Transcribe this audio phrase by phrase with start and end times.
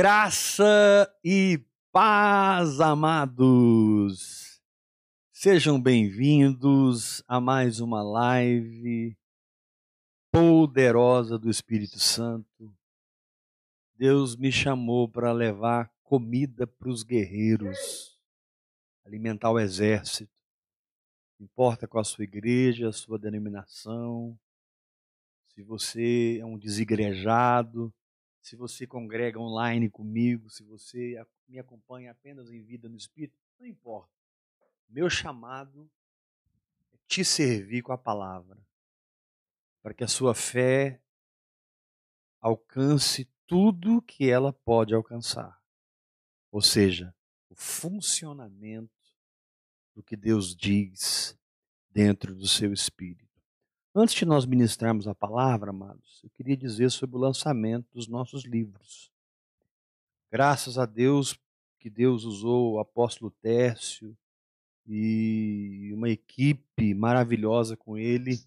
[0.00, 1.60] Graça e
[1.90, 4.62] paz, amados.
[5.32, 9.18] Sejam bem-vindos a mais uma live
[10.30, 12.72] poderosa do Espírito Santo.
[13.96, 18.16] Deus me chamou para levar comida para os guerreiros,
[19.04, 20.32] alimentar o exército.
[21.40, 24.38] Não importa qual a sua igreja, a sua denominação,
[25.48, 27.92] se você é um desigrejado,
[28.48, 33.66] se você congrega online comigo, se você me acompanha apenas em vida no Espírito, não
[33.66, 34.10] importa.
[34.88, 35.90] Meu chamado
[36.90, 38.58] é te servir com a palavra,
[39.82, 40.98] para que a sua fé
[42.40, 45.62] alcance tudo que ela pode alcançar.
[46.50, 47.14] Ou seja,
[47.50, 48.90] o funcionamento
[49.94, 51.38] do que Deus diz
[51.90, 53.27] dentro do seu espírito.
[53.94, 58.44] Antes de nós ministrarmos a palavra, amados, eu queria dizer sobre o lançamento dos nossos
[58.44, 59.10] livros.
[60.30, 61.38] Graças a Deus
[61.78, 64.16] que Deus usou o apóstolo Tércio
[64.86, 68.38] e uma equipe maravilhosa com ele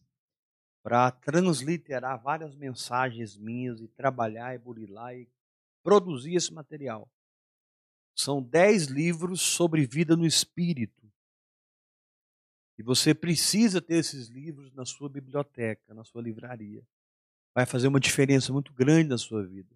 [0.83, 5.27] para transliterar várias mensagens minhas e trabalhar e burilar e
[5.83, 7.09] produzir esse material.
[8.15, 11.00] São dez livros sobre vida no espírito
[12.81, 16.81] e você precisa ter esses livros na sua biblioteca, na sua livraria.
[17.53, 19.69] Vai fazer uma diferença muito grande na sua vida.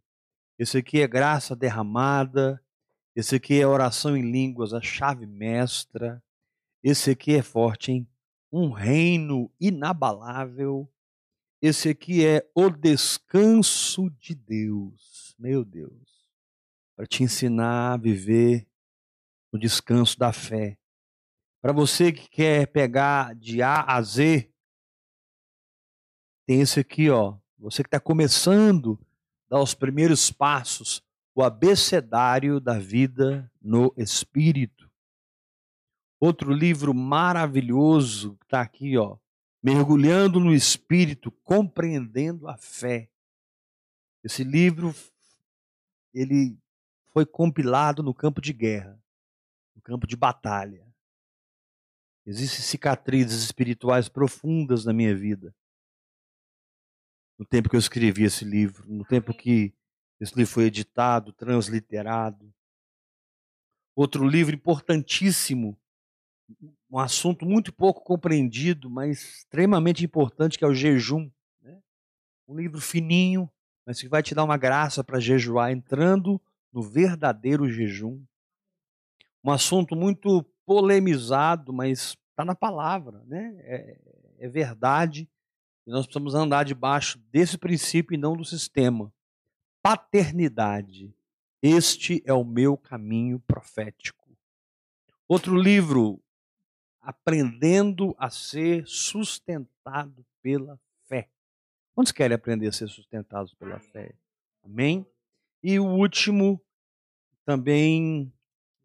[0.57, 2.59] Esse aqui é graça derramada,
[3.15, 6.19] esse aqui é oração em línguas, a chave mestra.
[6.83, 8.09] Esse aqui é forte, hein?
[8.51, 10.91] Um reino inabalável.
[11.61, 15.35] Esse aqui é o descanso de Deus.
[15.37, 16.25] Meu Deus.
[16.95, 18.67] Para te ensinar a viver
[19.53, 20.75] no descanso da fé.
[21.65, 24.53] Para você que quer pegar de A a Z,
[26.45, 27.39] tem esse aqui, ó.
[27.57, 28.99] Você que está começando,
[29.49, 34.87] dar os primeiros passos, o abecedário da vida no Espírito.
[36.19, 39.17] Outro livro maravilhoso que está aqui, ó.
[39.63, 43.09] Mergulhando no Espírito, compreendendo a fé.
[44.23, 44.93] Esse livro,
[46.13, 46.55] ele
[47.11, 49.01] foi compilado no campo de guerra,
[49.75, 50.84] no campo de batalha.
[52.25, 55.53] Existem cicatrizes espirituais profundas na minha vida.
[57.37, 59.73] No tempo que eu escrevi esse livro, no tempo que
[60.19, 62.51] esse livro foi editado, transliterado.
[63.95, 65.77] Outro livro importantíssimo,
[66.89, 71.29] um assunto muito pouco compreendido, mas extremamente importante, que é o jejum.
[71.61, 71.79] Né?
[72.47, 73.49] Um livro fininho,
[73.85, 76.41] mas que vai te dar uma graça para jejuar, entrando
[76.73, 78.23] no verdadeiro jejum.
[79.43, 83.55] Um assunto muito polemizado, mas está na palavra, né?
[83.59, 83.99] É,
[84.39, 85.29] é verdade.
[85.85, 89.13] E nós precisamos andar debaixo desse princípio e não do sistema.
[89.81, 91.13] Paternidade.
[91.61, 94.25] Este é o meu caminho profético.
[95.27, 96.21] Outro livro,
[97.05, 101.29] Aprendendo a ser sustentado pela fé.
[101.93, 104.15] Quantos querem aprender a ser sustentados pela fé?
[104.63, 105.05] Amém?
[105.61, 106.59] E o último,
[107.45, 108.33] também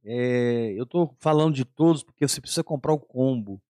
[0.04, 3.60] é, eu estou falando de todos porque você precisa comprar o combo.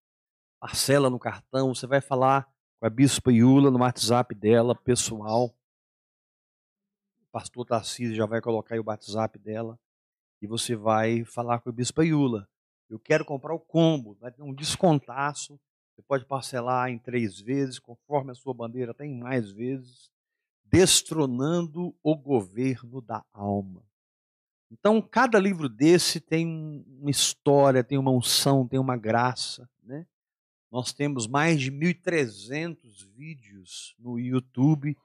[0.60, 2.48] Parcela no cartão, você vai falar
[2.78, 5.46] com a Bispa Iula no WhatsApp dela, pessoal.
[7.20, 9.78] O pastor Tarcísio já vai colocar aí o WhatsApp dela.
[10.42, 12.48] E você vai falar com a Bispa Iula.
[12.88, 15.58] Eu quero comprar o combo, vai ter um descontaço.
[15.94, 20.10] Você pode parcelar em três vezes, conforme a sua bandeira tem mais vezes.
[20.64, 23.82] Destronando o governo da alma.
[24.70, 29.68] Então, cada livro desse tem uma história, tem uma unção, tem uma graça.
[29.82, 30.06] Né?
[30.70, 34.96] Nós temos mais de 1.300 vídeos no YouTube,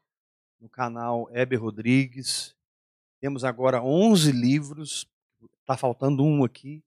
[0.60, 2.56] no canal Heber Rodrigues.
[3.20, 5.08] Temos agora 11 livros,
[5.62, 6.84] está faltando um aqui.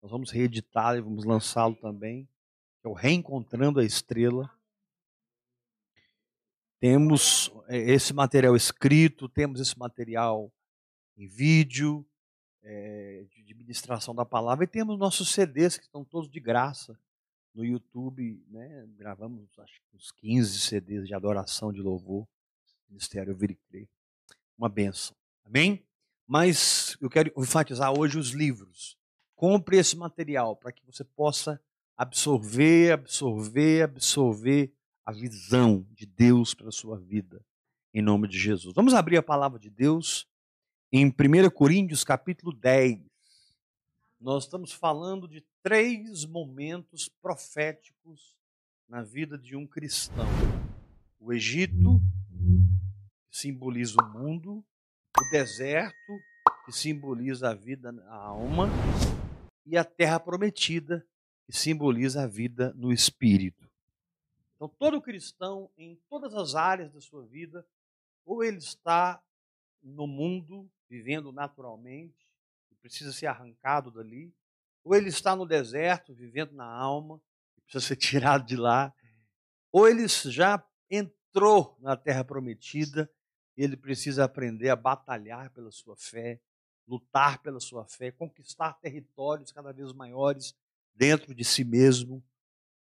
[0.00, 2.28] Nós vamos reeditá-lo e vamos lançá-lo também.
[2.84, 4.48] É o Reencontrando a Estrela.
[6.78, 10.50] Temos é, esse material escrito, temos esse material
[11.16, 12.06] em vídeo,
[12.62, 14.64] é, de administração da palavra.
[14.64, 16.98] E temos nossos CDs que estão todos de graça
[17.54, 18.42] no YouTube.
[18.48, 18.88] Né?
[18.96, 22.26] Gravamos acho que uns 15 CDs de adoração, de louvor.
[22.88, 23.88] Ministério Viricre.
[24.58, 25.16] Uma benção.
[25.44, 25.84] Amém?
[26.26, 28.96] Mas eu quero enfatizar hoje os livros.
[29.34, 31.60] Compre esse material para que você possa
[31.96, 34.72] absorver, absorver, absorver
[35.04, 37.44] a visão de Deus para a sua vida.
[37.92, 38.74] Em nome de Jesus.
[38.74, 40.28] Vamos abrir a palavra de Deus
[40.92, 42.98] em 1 Coríntios capítulo 10,
[44.20, 48.36] nós estamos falando de três momentos proféticos
[48.88, 50.26] na vida de um cristão:
[51.20, 52.00] o Egito,
[53.30, 54.64] que simboliza o mundo,
[55.16, 56.18] o deserto,
[56.66, 58.68] que simboliza a vida, a alma,
[59.64, 61.06] e a terra prometida,
[61.46, 63.70] que simboliza a vida no espírito.
[64.56, 67.64] Então, todo cristão, em todas as áreas da sua vida,
[68.26, 69.22] ou ele está
[69.82, 72.26] no mundo, vivendo naturalmente,
[72.70, 74.32] e precisa ser arrancado dali,
[74.84, 77.20] ou ele está no deserto, vivendo na alma,
[77.56, 78.92] e precisa ser tirado de lá,
[79.72, 83.10] ou ele já entrou na terra prometida,
[83.56, 86.40] ele precisa aprender a batalhar pela sua fé,
[86.86, 90.56] lutar pela sua fé, conquistar territórios cada vez maiores
[90.94, 92.22] dentro de si mesmo,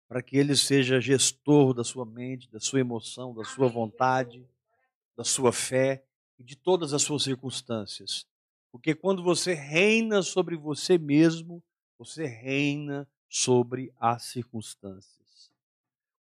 [0.07, 4.45] para que ele seja gestor da sua mente, da sua emoção, da sua vontade,
[5.15, 6.03] da sua fé
[6.43, 8.25] de todas as suas circunstâncias.
[8.71, 11.63] Porque quando você reina sobre você mesmo,
[11.97, 15.51] você reina sobre as circunstâncias.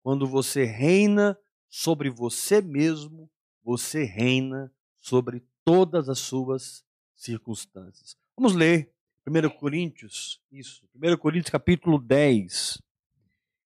[0.03, 1.37] Quando você reina
[1.69, 3.29] sobre você mesmo,
[3.63, 6.83] você reina sobre todas as suas
[7.15, 8.17] circunstâncias.
[8.35, 8.91] Vamos ler
[9.27, 12.81] 1 Coríntios, isso, 1 Coríntios capítulo 10,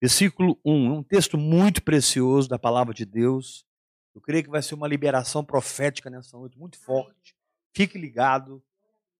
[0.01, 0.88] versículo 1.
[0.88, 3.66] É um texto muito precioso da palavra de Deus.
[4.13, 7.36] Eu creio que vai ser uma liberação profética nessa noite, muito forte.
[7.74, 8.63] Fique ligado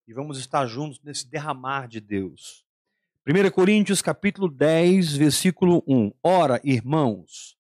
[0.08, 2.66] e vamos estar juntos nesse derramar de Deus.
[3.26, 6.12] 1 Coríntios capítulo 10, versículo 1.
[6.22, 7.58] Ora, irmãos,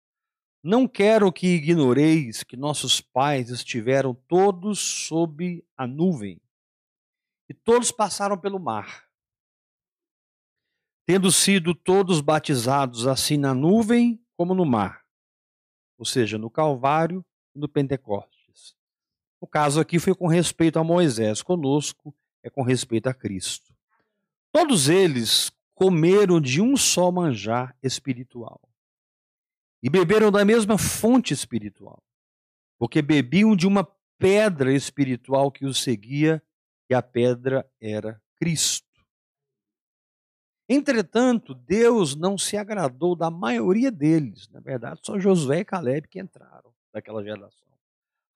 [0.63, 6.41] não quero que ignoreis que nossos pais estiveram todos sob a nuvem
[7.49, 9.09] e todos passaram pelo mar.
[11.07, 15.02] Tendo sido todos batizados assim na nuvem como no mar,
[16.03, 18.75] ou seja, no Calvário e no Pentecostes.
[19.41, 22.13] O caso aqui foi com respeito a Moisés, conosco
[22.43, 23.73] é com respeito a Cristo.
[24.51, 28.61] Todos eles comeram de um só manjar espiritual
[29.81, 32.03] e beberam da mesma fonte espiritual,
[32.81, 33.89] porque bebiam de uma
[34.19, 36.43] pedra espiritual que os seguia
[36.91, 38.92] e a pedra era Cristo.
[40.69, 44.49] Entretanto, Deus não se agradou da maioria deles.
[44.49, 47.69] Na verdade, só Josué e Caleb que entraram daquela geração.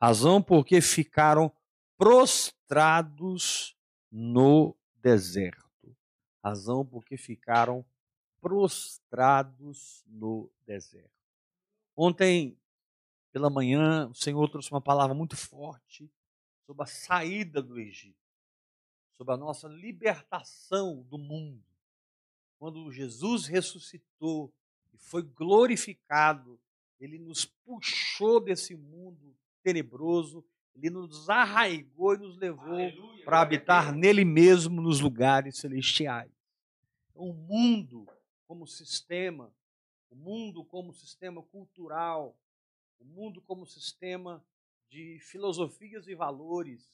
[0.00, 1.50] Razão porque ficaram
[1.96, 3.76] prostrados
[4.10, 5.96] no deserto.
[6.44, 7.84] Razão porque ficaram
[8.40, 11.10] prostrados no deserto.
[11.96, 12.58] Ontem,
[13.32, 16.10] pela manhã, o Senhor trouxe uma palavra muito forte
[16.66, 18.26] sobre a saída do Egito
[19.16, 21.64] sobre a nossa libertação do mundo.
[22.58, 24.52] Quando Jesus ressuscitou
[24.92, 26.58] e foi glorificado,
[26.98, 30.44] ele nos puxou desse mundo tenebroso,
[30.74, 32.90] ele nos arraigou e nos levou
[33.24, 36.30] para habitar nele mesmo nos lugares celestiais.
[37.14, 38.06] O mundo
[38.46, 39.52] como sistema,
[40.10, 42.36] o mundo como sistema cultural,
[43.00, 44.44] o mundo como sistema
[44.88, 46.90] de filosofias e valores,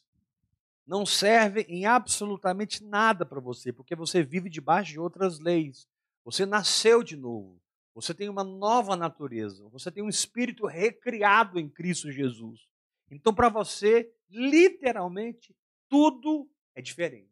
[0.87, 5.87] não serve em absolutamente nada para você, porque você vive debaixo de outras leis.
[6.25, 7.61] Você nasceu de novo.
[7.95, 9.69] Você tem uma nova natureza.
[9.69, 12.67] Você tem um espírito recriado em Cristo Jesus.
[13.11, 15.55] Então, para você, literalmente,
[15.89, 17.31] tudo é diferente.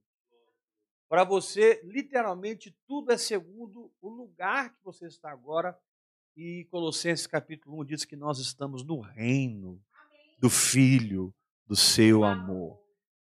[1.09, 5.77] Para você, literalmente, tudo é segundo o lugar que você está agora.
[6.37, 9.83] E Colossenses capítulo 1 diz que nós estamos no reino
[10.39, 11.35] do Filho
[11.67, 12.80] do seu amor.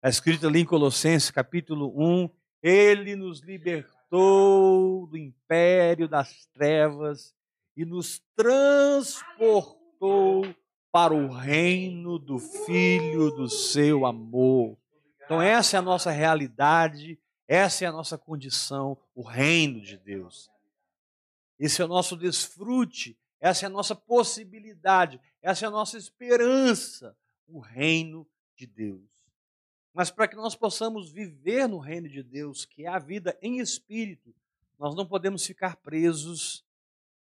[0.06, 2.30] Está escrito ali em Colossenses capítulo 1,
[2.62, 7.34] ele nos libertou do império das trevas
[7.76, 10.46] e nos transportou
[10.92, 14.78] para o reino do Filho do seu amor.
[15.24, 20.48] Então, essa é a nossa realidade, essa é a nossa condição, o reino de Deus.
[21.58, 27.16] Esse é o nosso desfrute, essa é a nossa possibilidade, essa é a nossa esperança,
[27.48, 29.15] o reino de Deus.
[29.96, 33.60] Mas para que nós possamos viver no reino de Deus, que é a vida em
[33.60, 34.34] espírito,
[34.78, 36.62] nós não podemos ficar presos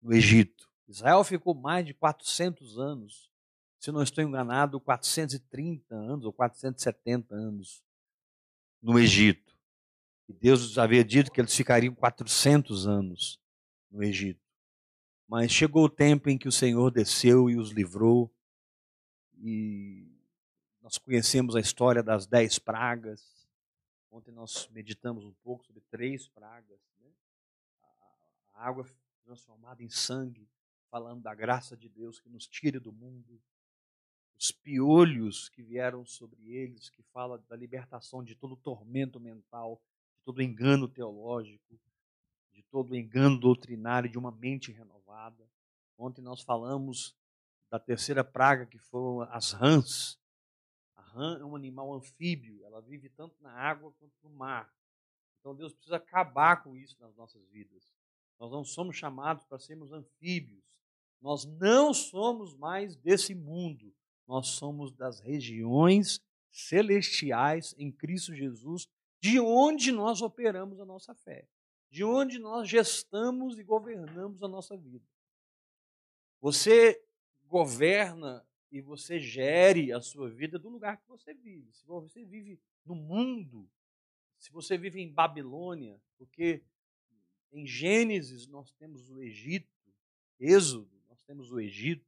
[0.01, 0.70] no Egito.
[0.86, 3.32] Israel ficou mais de 400 anos,
[3.79, 7.82] se não estou enganado, 430 anos ou 470 anos
[8.82, 9.58] no Egito.
[10.27, 13.39] E Deus havia dito que eles ficariam 400 anos
[13.89, 14.41] no Egito.
[15.29, 18.29] Mas chegou o tempo em que o Senhor desceu e os livrou,
[19.38, 20.04] e
[20.85, 23.49] nós conhecemos a história das dez pragas.
[24.11, 26.79] Ontem nós meditamos um pouco sobre três pragas.
[26.99, 27.09] Né?
[28.53, 28.85] A água
[29.23, 30.47] transformada em sangue,
[30.91, 33.41] falando da graça de Deus que nos tira do mundo.
[34.37, 39.81] Os piolhos que vieram sobre eles, que fala da libertação de todo tormento mental,
[40.17, 41.79] de todo engano teológico,
[42.53, 45.49] de todo engano doutrinário, de uma mente renovada.
[45.97, 47.15] Ontem nós falamos
[47.71, 50.23] da terceira praga, que foram as rãs,
[51.15, 54.74] rã é um animal anfíbio, ela vive tanto na água quanto no mar.
[55.39, 57.93] Então Deus precisa acabar com isso nas nossas vidas.
[58.39, 60.63] Nós não somos chamados para sermos anfíbios.
[61.22, 63.93] Nós não somos mais desse mundo.
[64.27, 66.19] Nós somos das regiões
[66.51, 68.88] celestiais em Cristo Jesus,
[69.19, 71.48] de onde nós operamos a nossa fé,
[71.89, 75.05] de onde nós gestamos e governamos a nossa vida.
[76.41, 77.01] Você
[77.48, 78.45] governa
[78.75, 81.72] e você gere a sua vida do lugar que você vive.
[81.72, 83.70] Se você vive no mundo,
[84.38, 86.62] se você vive em Babilônia, porque
[87.53, 89.72] em Gênesis nós temos o Egito,
[90.38, 92.05] Êxodo, nós temos o Egito,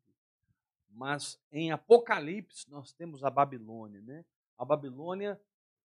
[0.90, 4.26] mas em Apocalipse nós temos a Babilônia, né?
[4.58, 5.40] A Babilônia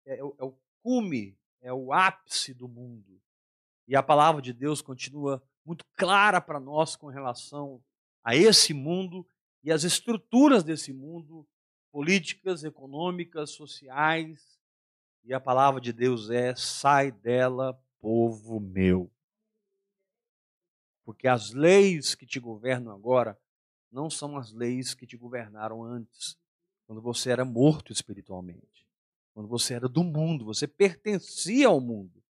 [0.06, 3.20] é, é, o, é o cume, é o ápice do mundo.
[3.88, 7.82] E a palavra de Deus continua muito clara para nós com relação
[8.22, 9.26] a esse mundo
[9.68, 11.46] e as estruturas desse mundo,
[11.92, 14.58] políticas, econômicas, sociais.
[15.22, 19.12] E a palavra de Deus é: sai dela, povo meu.
[21.04, 23.38] Porque as leis que te governam agora
[23.92, 26.38] não são as leis que te governaram antes,
[26.86, 28.88] quando você era morto espiritualmente,
[29.34, 32.24] quando você era do mundo, você pertencia ao mundo.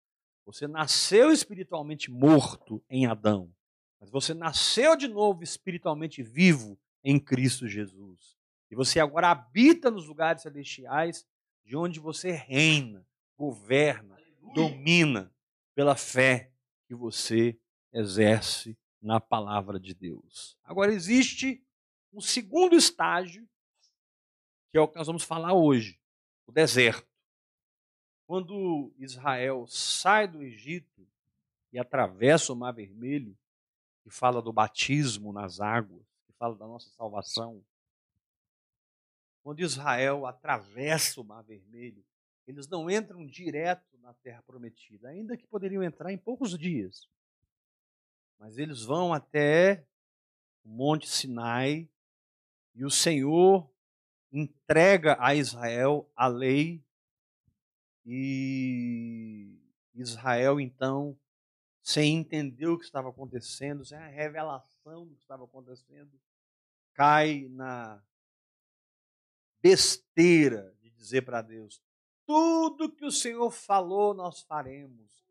[0.43, 3.53] Você nasceu espiritualmente morto em Adão,
[3.99, 8.37] mas você nasceu de novo espiritualmente vivo em Cristo Jesus.
[8.69, 11.25] E você agora habita nos lugares celestiais,
[11.63, 14.53] de onde você reina, governa, Aleluia.
[14.53, 15.33] domina
[15.73, 16.51] pela fé
[16.85, 17.57] que você
[17.93, 20.57] exerce na palavra de Deus.
[20.65, 21.65] Agora existe
[22.11, 23.47] um segundo estágio,
[24.69, 25.97] que é o que nós vamos falar hoje,
[26.45, 27.07] o deserto.
[28.25, 31.07] Quando Israel sai do Egito
[31.71, 33.37] e atravessa o Mar Vermelho,
[34.03, 36.06] que fala do batismo nas águas,
[36.37, 37.63] fala da nossa salvação.
[39.43, 42.03] Quando Israel atravessa o Mar Vermelho,
[42.47, 47.07] eles não entram direto na terra prometida, ainda que poderiam entrar em poucos dias.
[48.39, 49.85] Mas eles vão até
[50.63, 51.89] o Monte Sinai
[52.75, 53.69] e o Senhor
[54.31, 56.83] entrega a Israel a lei
[58.05, 59.59] e
[59.93, 61.17] Israel então,
[61.81, 66.11] sem entender o que estava acontecendo, sem a revelação do que estava acontecendo,
[66.97, 68.01] cai na
[69.61, 71.79] besteira de dizer para Deus:
[72.25, 75.23] tudo que o Senhor falou, nós faremos.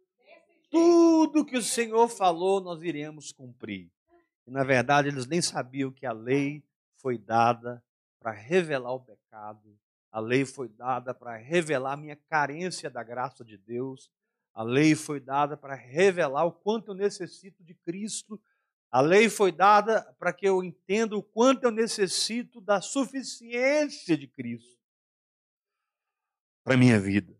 [0.70, 3.90] Tudo que o Senhor falou, nós iremos cumprir.
[4.46, 6.62] E, na verdade, eles nem sabiam que a lei
[6.94, 7.82] foi dada
[8.20, 9.78] para revelar o pecado,
[10.10, 14.10] a lei foi dada para revelar a minha carência da graça de Deus,
[14.54, 18.40] a lei foi dada para revelar o quanto eu necessito de Cristo
[18.96, 24.26] a lei foi dada para que eu entenda o quanto eu necessito da suficiência de
[24.26, 24.80] Cristo
[26.64, 27.38] para a minha vida.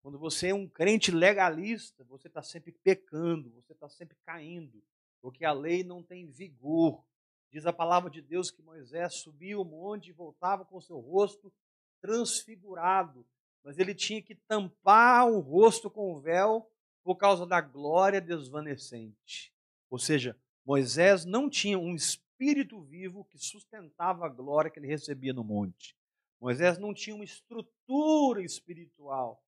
[0.00, 4.80] Quando você é um crente legalista, você está sempre pecando, você está sempre caindo,
[5.20, 7.04] porque a lei não tem vigor.
[7.50, 11.52] Diz a palavra de Deus que Moisés subia o monte e voltava com seu rosto
[12.00, 13.26] transfigurado,
[13.64, 16.70] mas ele tinha que tampar o rosto com o véu
[17.02, 19.52] por causa da glória desvanecente.
[19.90, 25.32] Ou seja, Moisés não tinha um espírito vivo que sustentava a glória que ele recebia
[25.32, 25.96] no monte.
[26.40, 29.42] Moisés não tinha uma estrutura espiritual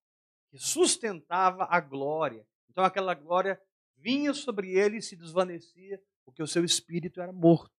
[0.51, 2.47] que sustentava a glória.
[2.69, 3.61] Então aquela glória
[3.97, 7.73] vinha sobre ele e se desvanecia, porque o seu espírito era morto.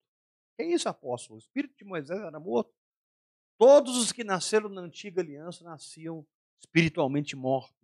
[0.56, 1.36] Que é isso, apóstolo?
[1.36, 2.74] O espírito de Moisés era morto?
[3.58, 6.26] Todos os que nasceram na antiga aliança nasciam
[6.60, 7.78] espiritualmente mortos.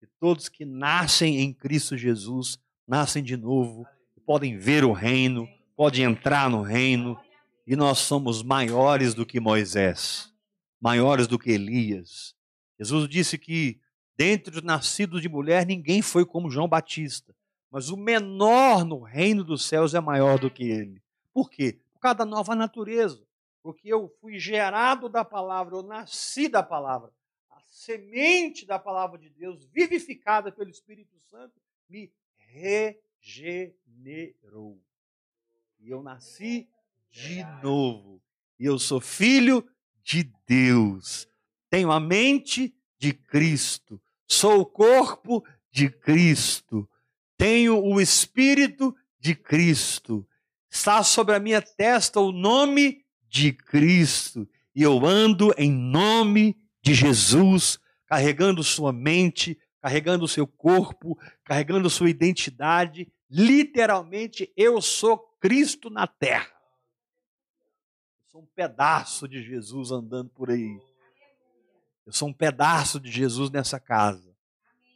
[0.00, 3.84] E todos que nascem em Cristo Jesus nascem de novo
[4.28, 7.18] podem ver o reino, podem entrar no reino,
[7.66, 10.30] e nós somos maiores do que Moisés,
[10.78, 12.36] maiores do que Elias.
[12.78, 13.80] Jesus disse que
[14.18, 17.34] dentre os nascidos de mulher ninguém foi como João Batista,
[17.70, 21.02] mas o menor no reino dos céus é maior do que ele.
[21.32, 21.78] Por quê?
[21.94, 23.26] Por causa da nova natureza.
[23.62, 27.10] Porque eu fui gerado da palavra, eu nasci da palavra.
[27.48, 31.54] A semente da palavra de Deus, vivificada pelo Espírito Santo,
[31.88, 32.12] me
[33.20, 34.82] regenerou.
[35.80, 36.68] E eu nasci
[37.10, 38.22] de novo.
[38.58, 39.66] E eu sou filho
[40.02, 41.28] de Deus.
[41.70, 44.00] Tenho a mente de Cristo.
[44.26, 46.88] Sou o corpo de Cristo.
[47.36, 50.26] Tenho o espírito de Cristo.
[50.70, 54.48] Está sobre a minha testa o nome de Cristo.
[54.74, 61.88] E eu ando em nome de Jesus, carregando sua mente, carregando o seu corpo, carregando
[61.88, 63.10] sua identidade.
[63.30, 66.50] Literalmente, eu sou Cristo na terra.
[68.24, 70.80] Eu sou um pedaço de Jesus andando por aí.
[72.06, 74.34] Eu sou um pedaço de Jesus nessa casa.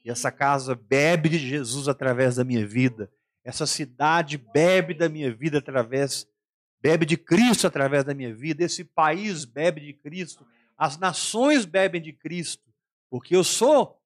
[0.04, 3.10] E essa casa bebe de Jesus através da minha vida.
[3.44, 6.26] Essa cidade bebe da minha vida através,
[6.80, 8.64] bebe de Cristo através da minha vida.
[8.64, 10.46] Esse país bebe de Cristo.
[10.76, 12.68] As nações bebem de Cristo.
[13.08, 14.01] Porque eu sou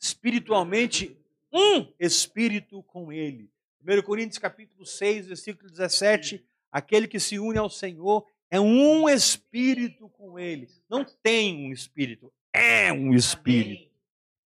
[0.00, 1.16] espiritualmente
[1.52, 3.50] um espírito com Ele.
[3.80, 10.08] 1 Coríntios capítulo 6, versículo 17, aquele que se une ao Senhor é um espírito
[10.10, 10.68] com Ele.
[10.88, 13.88] Não tem um espírito, é um espírito.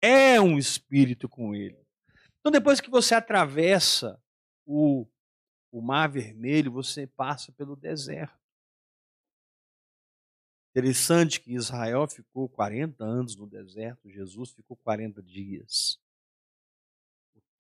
[0.01, 1.79] É um espírito com Ele.
[2.41, 4.21] Então, depois que você atravessa
[4.67, 5.07] o,
[5.71, 8.42] o Mar Vermelho, você passa pelo deserto.
[10.73, 16.01] Interessante que Israel ficou 40 anos no deserto, Jesus ficou 40 dias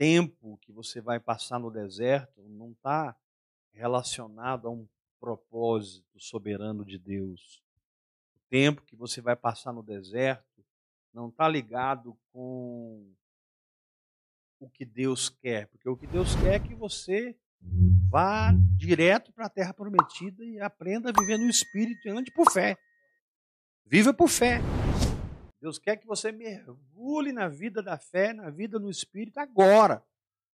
[0.03, 3.17] tempo que você vai passar no deserto não está
[3.73, 4.85] relacionado a um
[5.21, 7.63] propósito soberano de Deus.
[8.35, 10.65] O tempo que você vai passar no deserto
[11.15, 13.15] não está ligado com
[14.59, 17.39] o que Deus quer, porque o que Deus quer é que você
[18.11, 22.51] vá direto para a terra prometida e aprenda a viver no Espírito e ande por
[22.51, 22.77] fé.
[23.93, 24.59] Viva por fé.
[25.61, 30.03] Deus quer que você mergulhe na vida da fé, na vida no Espírito agora.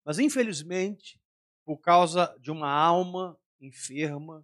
[0.03, 1.21] Mas, infelizmente,
[1.63, 4.43] por causa de uma alma enferma,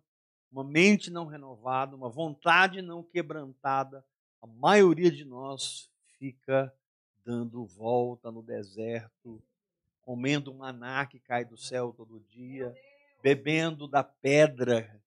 [0.51, 4.05] uma mente não renovada, uma vontade não quebrantada,
[4.39, 6.71] a maioria de nós fica
[7.25, 9.41] dando volta no deserto,
[10.03, 12.71] comendo maná que cai do céu todo dia,
[13.23, 15.01] bebendo da pedra,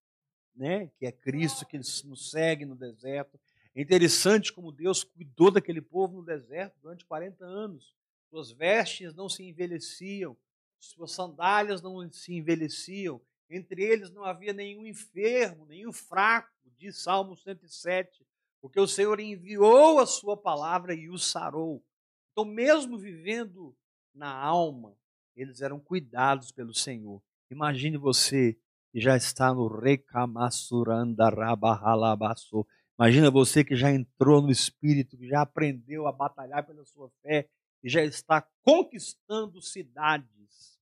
[0.57, 3.39] né, que é Cristo que nos segue no deserto,
[3.77, 7.95] é interessante como Deus cuidou daquele povo no deserto durante 40 anos.
[8.31, 10.35] Suas vestes não se envelheciam,
[10.81, 13.21] suas sandálias não se envelheciam.
[13.51, 18.27] Entre eles não havia nenhum enfermo, nenhum fraco, diz Salmo 107,
[18.63, 21.85] porque o Senhor enviou a sua palavra e os sarou.
[22.33, 23.77] Então, mesmo vivendo
[24.15, 24.97] na alma,
[25.37, 27.23] eles eram cuidados pelo Senhor.
[27.51, 28.59] Imagine você
[28.91, 32.67] que já está no Recamassuranda Rabahalabassou
[32.99, 37.49] Imagina você que já entrou no Espírito, que já aprendeu a batalhar pela sua fé
[37.83, 40.81] e já está conquistando cidades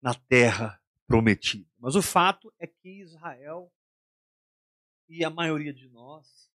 [0.00, 1.68] na terra prometida.
[1.78, 3.70] Mas o fato é que Israel
[5.08, 6.50] e a maioria de nós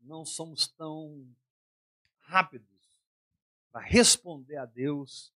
[0.00, 1.26] não somos tão
[2.18, 2.66] rápidos
[3.70, 5.32] para responder a Deus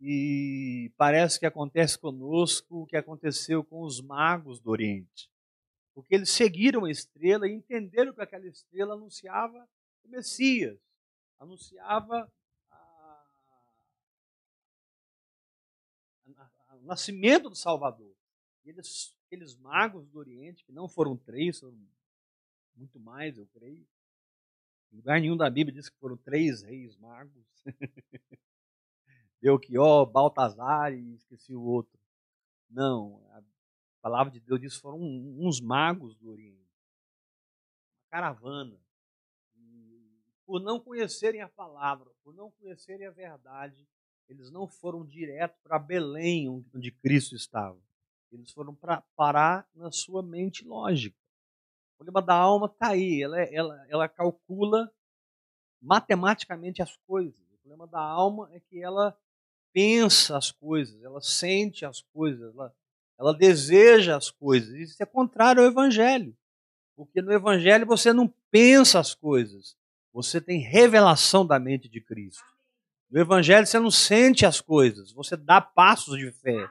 [0.00, 5.30] e parece que acontece conosco o que aconteceu com os magos do Oriente.
[5.94, 9.68] Porque eles seguiram a estrela e entenderam que aquela estrela anunciava
[10.04, 10.78] o Messias,
[11.38, 12.30] anunciava
[16.84, 18.14] o nascimento do Salvador.
[18.64, 21.78] E eles, aqueles magos do Oriente, que não foram três, foram
[22.74, 23.86] muito mais, eu creio.
[24.92, 27.44] Em lugar nenhum da Bíblia diz que foram três reis magos.
[29.40, 31.98] Belchior, Baltazar e esqueci o outro.
[32.70, 33.42] Não, a
[34.04, 38.78] a palavra de Deus diz foram uns magos do Oriente, uma caravana.
[39.56, 40.12] E
[40.44, 43.88] por não conhecerem a palavra, por não conhecerem a verdade,
[44.28, 47.80] eles não foram direto para Belém, onde Cristo estava.
[48.30, 51.16] Eles foram para parar na sua mente lógica.
[51.94, 54.92] O problema da alma está aí, ela, ela, ela calcula
[55.80, 57.40] matematicamente as coisas.
[57.40, 59.18] O problema da alma é que ela
[59.72, 62.70] pensa as coisas, ela sente as coisas, ela
[63.18, 64.74] ela deseja as coisas.
[64.74, 66.36] Isso é contrário ao Evangelho.
[66.96, 69.76] Porque no Evangelho você não pensa as coisas,
[70.12, 72.44] você tem revelação da mente de Cristo.
[73.10, 76.68] No Evangelho você não sente as coisas, você dá passos de fé.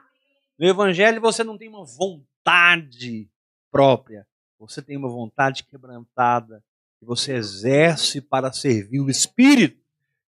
[0.58, 3.28] No Evangelho você não tem uma vontade
[3.70, 4.26] própria,
[4.58, 6.64] você tem uma vontade quebrantada
[6.98, 9.82] que você exerce para servir o Espírito.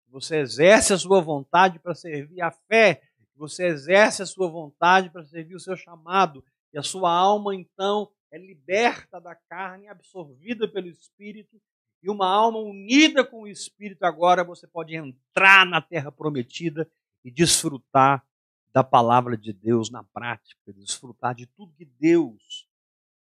[0.09, 3.01] Você exerce a sua vontade para servir a fé
[3.35, 6.43] você exerce a sua vontade para servir o seu chamado,
[6.73, 11.61] e a sua alma, então, é liberta da carne, absorvida pelo Espírito,
[12.03, 16.89] e uma alma unida com o Espírito, agora você pode entrar na terra prometida
[17.23, 18.25] e desfrutar
[18.71, 22.67] da palavra de Deus na prática, desfrutar de tudo que Deus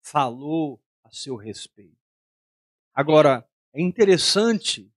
[0.00, 1.96] falou a seu respeito.
[2.94, 4.90] Agora, é interessante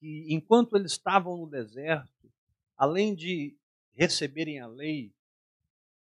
[0.00, 2.17] que enquanto eles estavam no deserto,
[2.78, 3.58] além de
[3.92, 5.12] receberem a lei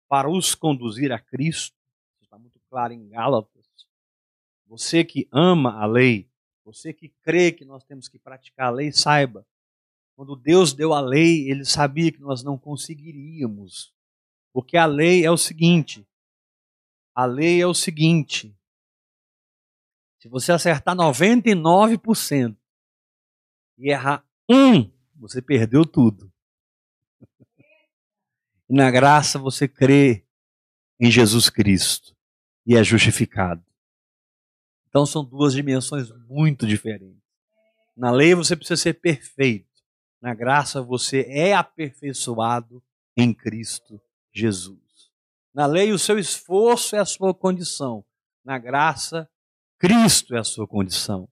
[0.10, 1.78] para os conduzir a Cristo,
[2.22, 3.64] está muito claro em Gálatas.
[4.66, 6.28] Você que ama a lei,
[6.66, 9.46] você que crê que nós temos que praticar a lei, saiba,
[10.16, 13.94] quando Deus deu a lei, ele sabia que nós não conseguiríamos.
[14.52, 16.08] Porque a lei é o seguinte:
[17.14, 18.56] a lei é o seguinte.
[20.20, 22.56] Se você acertar 99%
[23.78, 26.33] e errar um, você perdeu tudo.
[28.70, 30.26] E na graça você crê
[31.00, 32.16] em Jesus Cristo
[32.66, 33.64] e é justificado.
[34.88, 37.22] Então são duas dimensões muito diferentes.
[37.96, 39.68] Na lei você precisa ser perfeito.
[40.22, 42.82] Na graça você é aperfeiçoado
[43.18, 44.80] em Cristo Jesus.
[45.54, 48.04] Na lei o seu esforço é a sua condição.
[48.44, 49.30] Na graça,
[49.78, 51.30] Cristo é a sua condição.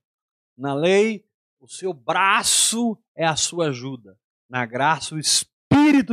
[0.57, 1.25] Na lei,
[1.59, 4.17] o seu braço é a sua ajuda.
[4.49, 5.50] Na graça, o Espírito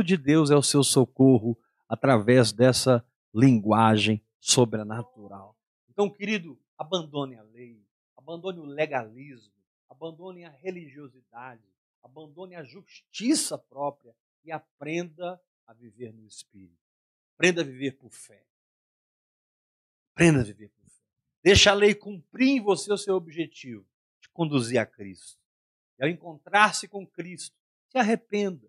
[0.03, 5.55] de Deus é o seu socorro através dessa linguagem sobrenatural.
[5.89, 7.85] Então, querido, abandone a lei,
[8.17, 9.53] abandone o legalismo,
[9.89, 11.63] abandone a religiosidade,
[12.01, 16.79] abandone a justiça própria e aprenda a viver no Espírito.
[17.35, 18.43] Aprenda a viver por fé.
[20.13, 21.03] Aprenda a viver por fé.
[21.43, 23.85] Deixa a lei cumprir em você o seu objetivo,
[24.21, 25.39] de conduzir a Cristo.
[25.99, 27.55] E ao encontrar-se com Cristo,
[27.89, 28.68] se arrependa,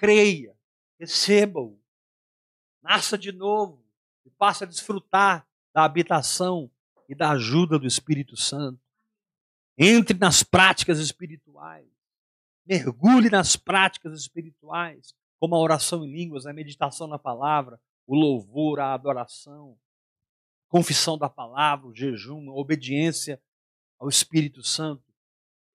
[0.00, 0.56] creia,
[0.98, 1.78] receba-o,
[2.82, 3.84] nasça de novo
[4.24, 6.70] e passe a desfrutar da habitação
[7.06, 8.80] e da ajuda do Espírito Santo.
[9.76, 11.86] Entre nas práticas espirituais.
[12.64, 18.80] Mergulhe nas práticas espirituais, como a oração em línguas, a meditação na palavra, o louvor,
[18.80, 19.78] a adoração,
[20.66, 23.38] a confissão da palavra, o jejum, a obediência
[23.98, 25.04] ao Espírito Santo.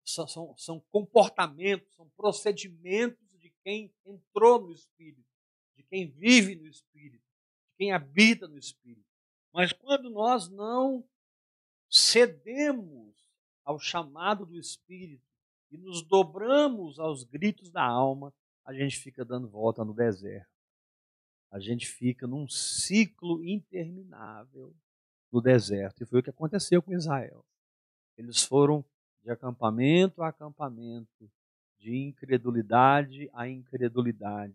[0.04, 3.29] São, são, são comportamentos, são procedimentos
[3.62, 5.28] quem entrou no Espírito,
[5.76, 9.06] de quem vive no Espírito, de quem habita no Espírito.
[9.52, 11.04] Mas quando nós não
[11.88, 13.16] cedemos
[13.64, 15.24] ao chamado do Espírito
[15.70, 18.32] e nos dobramos aos gritos da alma,
[18.64, 20.50] a gente fica dando volta no deserto.
[21.50, 24.74] A gente fica num ciclo interminável
[25.32, 26.02] no deserto.
[26.02, 27.44] E foi o que aconteceu com Israel.
[28.16, 28.84] Eles foram
[29.22, 31.30] de acampamento a acampamento,
[31.80, 34.54] de incredulidade a incredulidade,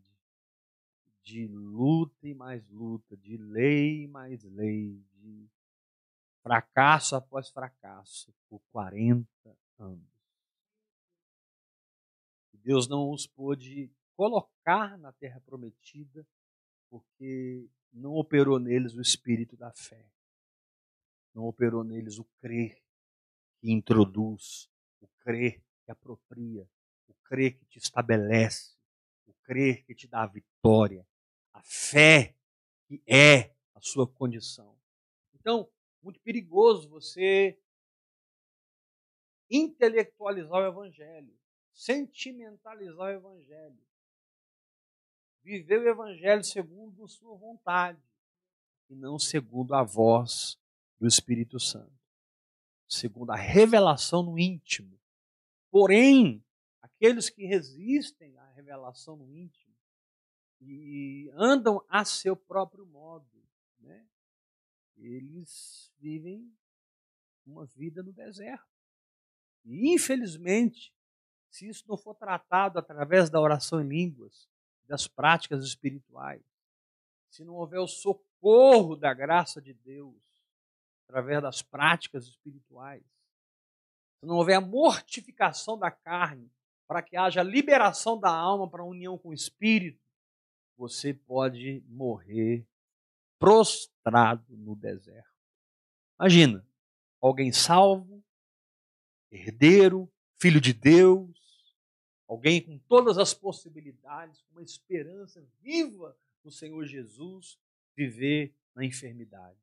[1.23, 5.49] de luta e mais luta, de lei e mais lei, de
[6.43, 9.27] fracasso após fracasso, por 40
[9.79, 10.15] anos.
[12.53, 16.25] Deus não os pôde colocar na terra prometida,
[16.89, 20.05] porque não operou neles o espírito da fé.
[21.33, 22.81] Não operou neles o crer
[23.59, 24.69] que introduz,
[25.01, 26.67] o crer que apropria,
[27.07, 28.75] o crer que te estabelece,
[29.27, 31.05] o crer que te dá a vitória,
[31.53, 32.35] a fé
[32.87, 34.77] que é a sua condição.
[35.33, 35.69] Então,
[36.01, 37.59] muito perigoso você
[39.49, 41.35] intelectualizar o evangelho,
[41.73, 43.79] sentimentalizar o evangelho,
[45.43, 48.01] viver o evangelho segundo a sua vontade
[48.89, 50.59] e não segundo a voz
[50.99, 51.93] do Espírito Santo,
[52.87, 54.99] segundo a revelação no íntimo.
[55.71, 56.44] Porém,
[57.05, 59.75] aqueles que resistem à revelação no íntimo
[60.59, 63.29] e andam a seu próprio modo,
[63.79, 64.07] né?
[64.97, 66.51] eles vivem
[67.45, 68.65] uma vida no deserto.
[69.63, 70.91] E, infelizmente,
[71.51, 74.49] se isso não for tratado através da oração em línguas,
[74.87, 76.43] das práticas espirituais,
[77.29, 80.15] se não houver o socorro da graça de Deus
[81.03, 83.03] através das práticas espirituais,
[84.19, 86.54] se não houver a mortificação da carne
[86.87, 89.99] para que haja liberação da alma para a união com o espírito,
[90.77, 92.65] você pode morrer
[93.39, 95.29] prostrado no deserto.
[96.19, 96.65] Imagina,
[97.19, 98.23] alguém salvo,
[99.31, 101.75] herdeiro, filho de Deus,
[102.27, 107.59] alguém com todas as possibilidades, com uma esperança viva no Senhor Jesus,
[107.95, 109.57] viver na enfermidade,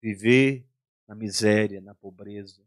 [0.00, 0.66] viver
[1.06, 2.62] na miséria, na pobreza.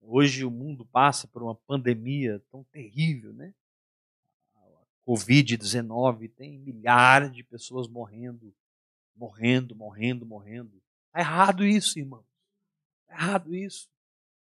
[0.00, 3.52] Hoje o mundo passa por uma pandemia tão terrível, né?
[5.08, 8.54] Covid-19, tem milhares de pessoas morrendo,
[9.16, 10.82] morrendo, morrendo, morrendo.
[11.06, 12.22] Está errado isso, irmão.
[13.02, 13.88] Está errado isso.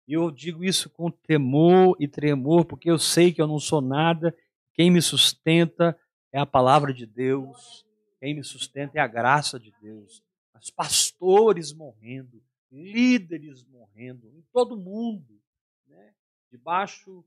[0.07, 3.81] E eu digo isso com temor e tremor, porque eu sei que eu não sou
[3.81, 4.37] nada.
[4.75, 5.99] Quem me sustenta
[6.31, 7.87] é a palavra de Deus.
[8.21, 10.23] Quem me sustenta é a graça de Deus.
[10.53, 15.41] Mas pastores morrendo, líderes morrendo, em todo mundo,
[15.87, 16.15] né?
[16.51, 17.25] debaixo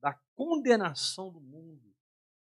[0.00, 1.88] da condenação do mundo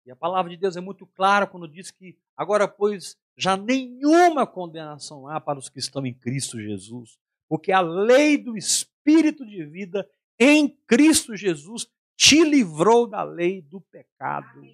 [0.05, 4.47] e a palavra de Deus é muito clara quando diz que agora, pois, já nenhuma
[4.47, 9.65] condenação há para os que estão em Cristo Jesus, porque a lei do Espírito de
[9.65, 14.65] vida em Cristo Jesus te livrou da lei do pecado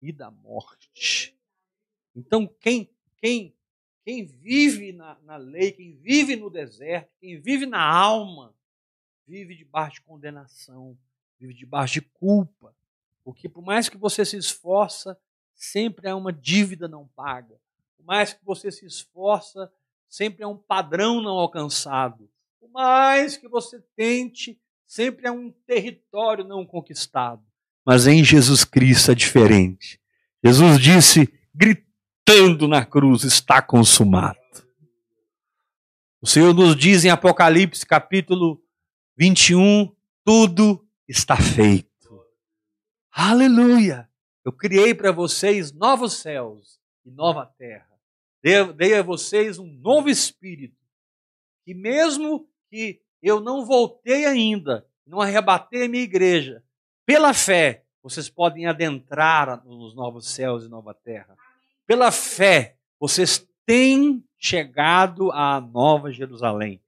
[0.00, 1.36] e da morte.
[2.14, 3.54] Então, quem, quem
[4.04, 8.54] quem vive na, na lei, quem vive no deserto, quem vive na alma,
[9.26, 10.96] vive debaixo de condenação,
[11.38, 12.74] vive debaixo de culpa.
[13.22, 15.18] Porque por mais que você se esforça,
[15.54, 17.60] sempre há uma dívida não paga.
[17.96, 19.70] Por mais que você se esforça,
[20.08, 22.28] sempre há um padrão não alcançado.
[22.58, 27.42] Por mais que você tente, sempre há um território não conquistado.
[27.84, 30.00] Mas em Jesus Cristo é diferente.
[30.42, 31.89] Jesus disse, gritando
[32.68, 34.38] na cruz: está consumado.
[36.22, 38.62] O Senhor nos diz em Apocalipse capítulo
[39.16, 39.92] 21:
[40.24, 41.88] tudo está feito.
[43.10, 44.08] Aleluia!
[44.44, 47.90] Eu criei para vocês novos céus e nova terra.
[48.76, 50.76] Dei a vocês um novo espírito.
[51.66, 56.62] E mesmo que eu não voltei ainda, não arrebatei a minha igreja,
[57.04, 61.36] pela fé, vocês podem adentrar nos novos céus e nova terra.
[61.90, 66.80] Pela fé, vocês têm chegado à nova Jerusalém.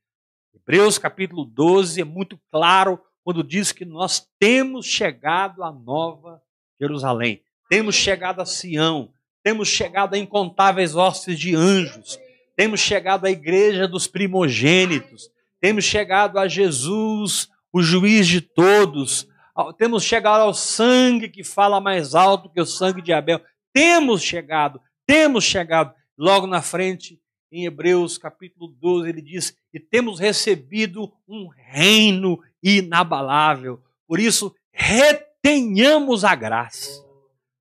[0.54, 6.40] Hebreus capítulo 12 é muito claro quando diz que nós temos chegado à nova
[6.80, 9.12] Jerusalém, temos chegado a Sião,
[9.42, 12.16] temos chegado a incontáveis hostes de anjos,
[12.54, 19.26] temos chegado à igreja dos primogênitos, temos chegado a Jesus, o juiz de todos,
[19.76, 23.40] temos chegado ao sangue que fala mais alto que o sangue de Abel.
[23.74, 25.94] Temos chegado, temos chegado.
[26.16, 33.82] Logo na frente, em Hebreus capítulo 12, ele diz: E temos recebido um reino inabalável.
[34.06, 37.04] Por isso, retenhamos a graça,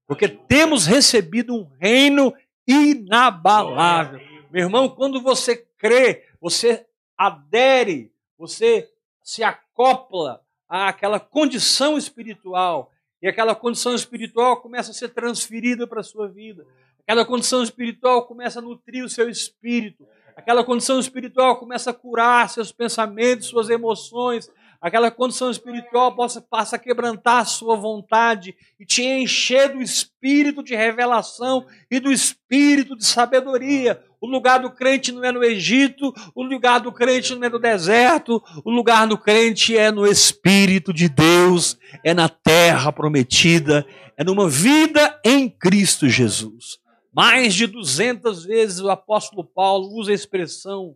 [0.07, 2.33] porque temos recebido um reino
[2.67, 4.19] inabalável.
[4.49, 6.85] Meu irmão, quando você crê, você
[7.17, 8.89] adere, você
[9.23, 16.03] se acopla àquela condição espiritual, e aquela condição espiritual começa a ser transferida para a
[16.03, 16.65] sua vida.
[17.03, 20.05] Aquela condição espiritual começa a nutrir o seu espírito.
[20.35, 24.49] Aquela condição espiritual começa a curar seus pensamentos, suas emoções,
[24.81, 30.63] aquela condição espiritual possa, passa a quebrantar a sua vontade e te encher do espírito
[30.63, 34.01] de revelação e do espírito de sabedoria.
[34.19, 37.59] O lugar do crente não é no Egito, o lugar do crente não é no
[37.59, 43.85] deserto, o lugar do crente é no Espírito de Deus, é na terra prometida,
[44.15, 46.80] é numa vida em Cristo Jesus.
[47.13, 50.95] Mais de 200 vezes o apóstolo Paulo usa a expressão,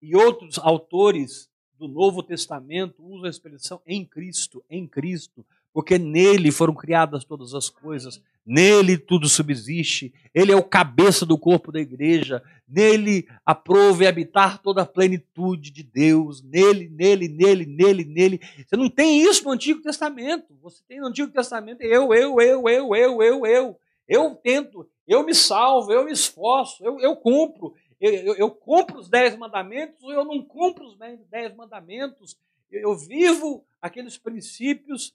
[0.00, 6.52] e outros autores do Novo Testamento usa a expressão em Cristo, em Cristo, porque nele
[6.52, 11.80] foram criadas todas as coisas, nele tudo subsiste, ele é o cabeça do corpo da
[11.80, 18.40] igreja, nele aprove habitar toda a plenitude de Deus, nele, nele, nele, nele, nele.
[18.64, 22.68] Você não tem isso no Antigo Testamento, você tem no Antigo Testamento eu, eu, eu,
[22.68, 23.76] eu, eu, eu, eu.
[24.06, 28.98] Eu tento, eu me salvo, eu me esforço, eu, eu cumpro eu, eu, eu cumpro
[28.98, 30.96] os dez mandamentos ou eu não cumpro os
[31.30, 32.36] dez mandamentos.
[32.70, 35.14] Eu, eu vivo aqueles princípios,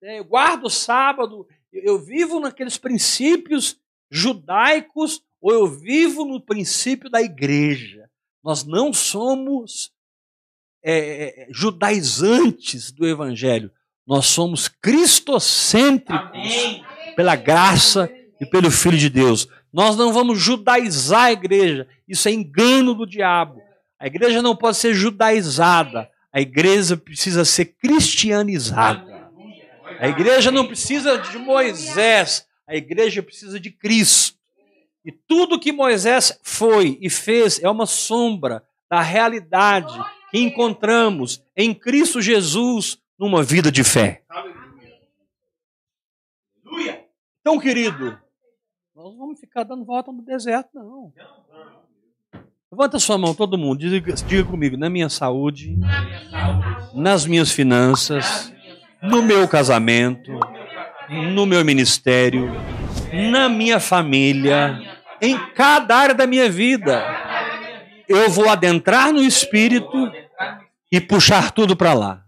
[0.00, 7.10] né, eu guardo o sábado, eu, vivo naqueles princípios judaicos ou eu vivo no princípio
[7.10, 8.08] da igreja.
[8.44, 9.92] Nós não somos
[10.82, 13.72] é, é, é judaizantes do evangelho,
[14.06, 16.84] nós somos cristocêntricos Amém.
[17.16, 18.08] pela graça
[18.40, 19.46] e pelo Filho de Deus.
[19.72, 21.86] Nós não vamos judaizar a igreja.
[22.08, 23.60] Isso é engano do diabo.
[23.98, 26.10] A igreja não pode ser judaizada.
[26.32, 29.30] A igreja precisa ser cristianizada.
[29.98, 32.46] A igreja não precisa de Moisés.
[32.66, 34.38] A igreja precisa de Cristo.
[35.04, 39.92] E tudo que Moisés foi e fez é uma sombra da realidade
[40.30, 44.22] que encontramos em Cristo Jesus numa vida de fé.
[47.40, 48.18] Então, querido,
[49.02, 51.10] nós vamos ficar dando volta no deserto, não.
[52.70, 53.78] Levanta sua mão, todo mundo.
[53.78, 55.74] Diga, diga comigo, na minha saúde,
[56.94, 58.52] nas minhas finanças,
[59.02, 60.30] no meu casamento,
[61.08, 62.50] no meu ministério,
[63.32, 64.78] na minha família,
[65.20, 67.02] em cada área da minha vida.
[68.06, 70.12] Eu vou adentrar no Espírito
[70.92, 72.24] e puxar tudo para lá.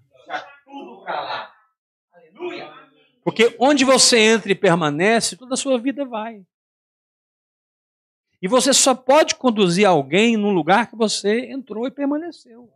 [3.23, 6.43] Porque onde você entra e permanece, toda a sua vida vai.
[8.43, 12.69] E você só pode conduzir alguém num lugar que você entrou e permaneceu.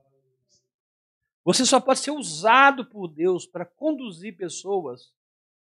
[1.44, 5.12] Você só pode ser usado por Deus para conduzir pessoas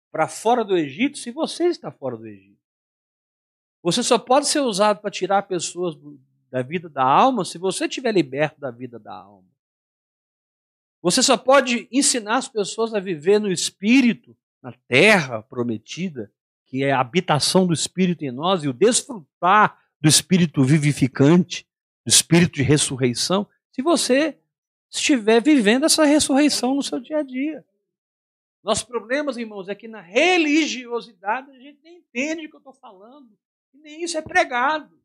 [0.10, 2.62] para fora do Egito se você está fora do Egito.
[3.84, 5.97] Você só pode ser usado para tirar pessoas
[6.49, 9.49] da vida da alma se você estiver liberto da vida da alma.
[11.01, 16.32] Você só pode ensinar as pessoas a viver no espírito, na terra prometida,
[16.65, 21.68] que é a habitação do espírito em nós, e o desfrutar do espírito vivificante,
[22.06, 24.38] do espírito de ressurreição, se você
[24.90, 27.64] estiver vivendo essa ressurreição no seu dia a dia.
[28.64, 32.74] Nossos problemas, irmãos, é que na religiosidade a gente nem entende o que eu estou
[32.74, 33.30] falando.
[33.74, 35.00] E nem isso é pregado.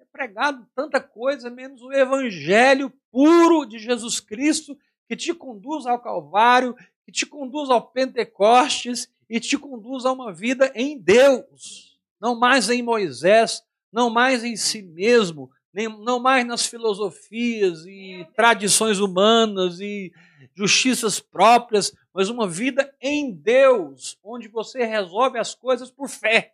[0.00, 6.00] É pregado tanta coisa, menos o evangelho puro de Jesus Cristo, que te conduz ao
[6.00, 12.00] Calvário, que te conduz ao Pentecostes e te conduz a uma vida em Deus.
[12.20, 18.26] Não mais em Moisés, não mais em si mesmo, nem, não mais nas filosofias e
[18.34, 20.12] tradições humanas e
[20.54, 26.52] justiças próprias, mas uma vida em Deus, onde você resolve as coisas por fé,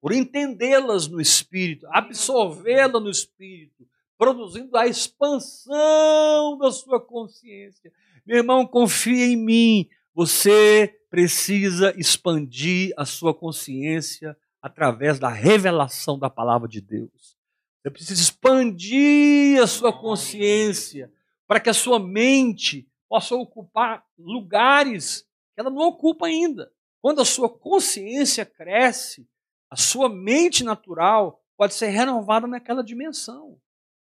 [0.00, 3.86] por entendê-las no Espírito, absorvê-la no Espírito,
[4.18, 7.92] produzindo a expansão da sua consciência.
[8.26, 16.30] Meu irmão, confia em mim, você precisa expandir a sua consciência através da revelação da
[16.30, 17.36] palavra de Deus.
[17.82, 21.12] Você precisa expandir a sua consciência
[21.48, 26.72] para que a sua mente possa ocupar lugares que ela não ocupa ainda.
[27.00, 29.28] Quando a sua consciência cresce,
[29.68, 33.60] a sua mente natural pode ser renovada naquela dimensão.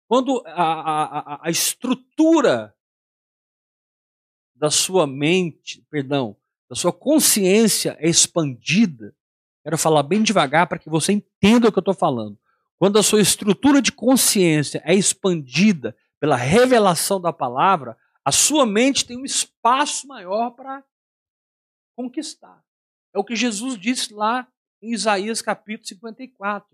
[0.07, 2.76] Quando a, a, a estrutura
[4.54, 6.37] da sua mente, perdão,
[6.68, 9.16] da sua consciência é expandida,
[9.64, 12.38] quero falar bem devagar para que você entenda o que eu estou falando.
[12.79, 19.07] Quando a sua estrutura de consciência é expandida pela revelação da palavra, a sua mente
[19.07, 20.85] tem um espaço maior para
[21.96, 22.62] conquistar.
[23.14, 24.46] É o que Jesus disse lá
[24.83, 26.68] em Isaías capítulo 54.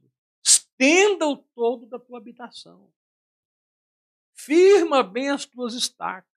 [0.45, 2.91] Estenda o todo da tua habitação.
[4.35, 6.31] Firma bem as tuas estacas.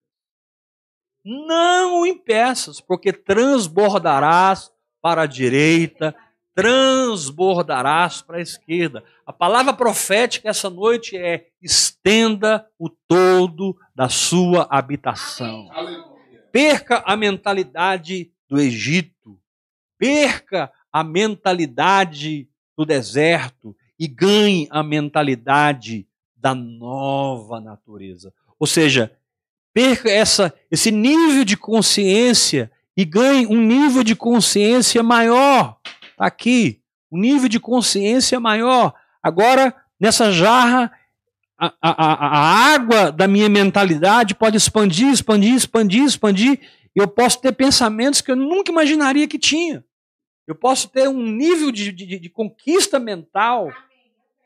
[1.24, 6.16] Não o impeças, porque transbordarás para a direita
[6.56, 9.04] transbordarás para a esquerda.
[9.26, 15.70] A palavra profética essa noite é: estenda o todo da sua habitação.
[16.52, 19.40] Perca a mentalidade do Egito,
[19.98, 28.34] perca a mentalidade do deserto e ganhe a mentalidade da nova natureza.
[28.60, 29.12] Ou seja,
[29.74, 35.80] perca essa, esse nível de consciência e ganhe um nível de consciência maior
[36.26, 36.82] aqui.
[37.12, 38.94] O nível de consciência é maior.
[39.22, 40.92] Agora, nessa jarra,
[41.58, 46.60] a, a, a água da minha mentalidade pode expandir, expandir, expandir, expandir.
[46.96, 49.84] E eu posso ter pensamentos que eu nunca imaginaria que tinha.
[50.48, 53.72] Eu posso ter um nível de, de, de conquista mental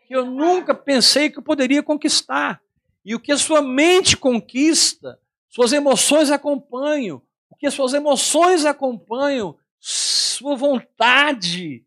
[0.07, 2.61] que eu nunca pensei que eu poderia conquistar.
[3.03, 7.21] E o que a sua mente conquista, suas emoções acompanham.
[7.49, 9.57] O que as suas emoções acompanham,
[10.37, 11.83] sua vontade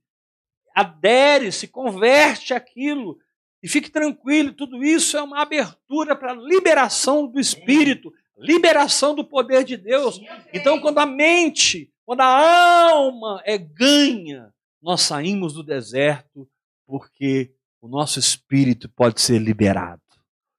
[0.75, 3.19] adere, se converte àquilo.
[3.63, 9.25] E fique tranquilo, tudo isso é uma abertura para a liberação do Espírito, liberação do
[9.25, 10.21] poder de Deus.
[10.53, 16.49] Então, quando a mente, quando a alma é ganha, nós saímos do deserto
[16.87, 20.03] porque o nosso espírito pode ser liberado.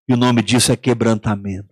[0.07, 1.69] E o nome disso é quebrantamento.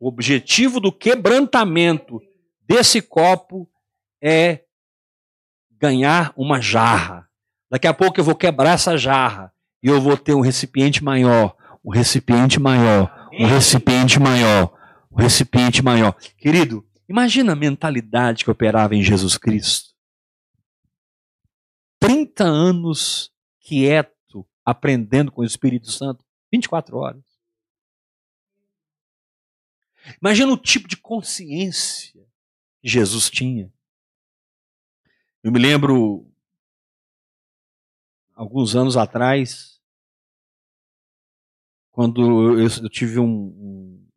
[0.00, 2.20] O objetivo do quebrantamento
[2.66, 3.68] desse copo
[4.22, 4.64] é
[5.82, 7.28] ganhar uma jarra.
[7.68, 11.56] Daqui a pouco eu vou quebrar essa jarra e eu vou ter um recipiente maior,
[11.84, 14.72] um recipiente maior, um recipiente maior,
[15.10, 16.12] um recipiente maior.
[16.38, 19.90] Querido, imagina a mentalidade que operava em Jesus Cristo.
[21.98, 27.24] 30 anos quieto, aprendendo com o Espírito Santo, 24 horas.
[30.20, 32.24] Imagina o tipo de consciência
[32.80, 33.72] que Jesus tinha.
[35.42, 36.24] Eu me lembro,
[38.32, 39.82] alguns anos atrás,
[41.90, 44.08] quando eu, eu tive um, um,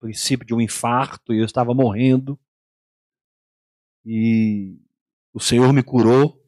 [0.00, 2.40] princípio de um infarto e eu estava morrendo,
[4.02, 4.78] e
[5.30, 6.42] o Senhor me curou.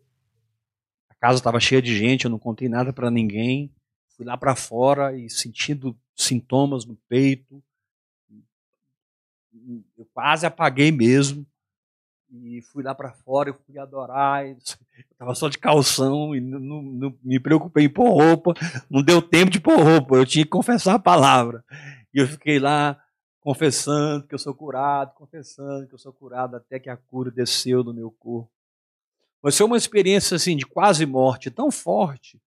[1.10, 3.70] A casa estava cheia de gente, eu não contei nada para ninguém.
[4.16, 7.62] Fui lá para fora e sentindo sintomas no peito.
[9.98, 11.46] Eu quase apaguei mesmo
[12.30, 16.58] e fui lá para fora, eu fui adorar, eu estava só de calção e não,
[16.58, 18.54] não, não, me preocupei em pôr roupa,
[18.88, 21.64] não deu tempo de pôr roupa, eu tinha que confessar a palavra.
[22.12, 23.00] E eu fiquei lá
[23.40, 27.82] confessando que eu sou curado, confessando que eu sou curado até que a cura desceu
[27.82, 28.50] no meu corpo.
[29.42, 32.40] Mas foi uma experiência assim de quase morte tão forte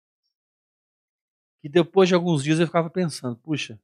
[1.60, 3.78] que depois de alguns dias eu ficava pensando, puxa,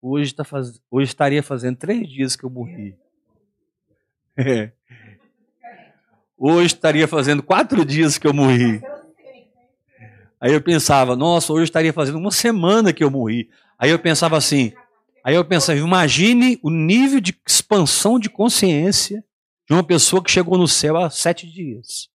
[0.00, 0.80] hoje, tá faz...
[0.90, 2.96] hoje estaria fazendo três dias que eu morri.
[4.38, 4.70] É.
[6.38, 8.82] Hoje estaria fazendo quatro dias que eu morri.
[10.38, 13.48] Aí eu pensava, nossa, hoje estaria fazendo uma semana que eu morri.
[13.78, 14.72] Aí eu pensava assim,
[15.24, 19.24] aí eu pensava, imagine o nível de expansão de consciência
[19.66, 22.08] de uma pessoa que chegou no céu há sete dias.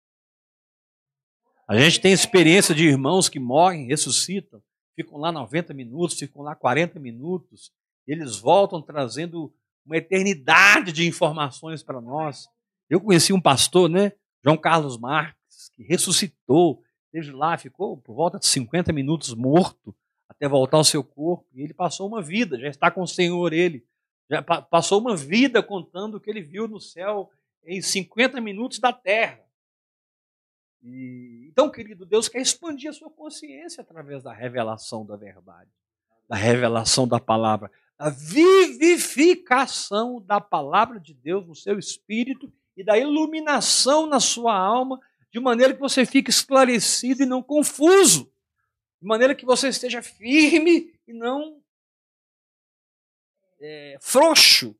[1.67, 4.61] A gente tem experiência de irmãos que morrem, ressuscitam,
[4.95, 7.71] ficam lá 90 minutos, ficam lá 40 minutos,
[8.05, 9.53] eles voltam trazendo
[9.85, 12.49] uma eternidade de informações para nós.
[12.89, 14.13] Eu conheci um pastor, né,
[14.43, 19.95] João Carlos Marques, que ressuscitou, esteve lá, ficou por volta de 50 minutos morto
[20.27, 23.51] até voltar ao seu corpo, e ele passou uma vida, já está com o Senhor
[23.51, 23.85] ele,
[24.29, 27.29] já passou uma vida contando o que ele viu no céu
[27.65, 29.43] em 50 minutos da terra.
[30.81, 35.69] E, então, querido, Deus quer expandir a sua consciência através da revelação da verdade,
[36.27, 42.97] da revelação da palavra, da vivificação da palavra de Deus no seu espírito e da
[42.97, 48.31] iluminação na sua alma, de maneira que você fique esclarecido e não confuso,
[49.01, 51.61] de maneira que você esteja firme e não
[53.59, 54.73] é, frouxo.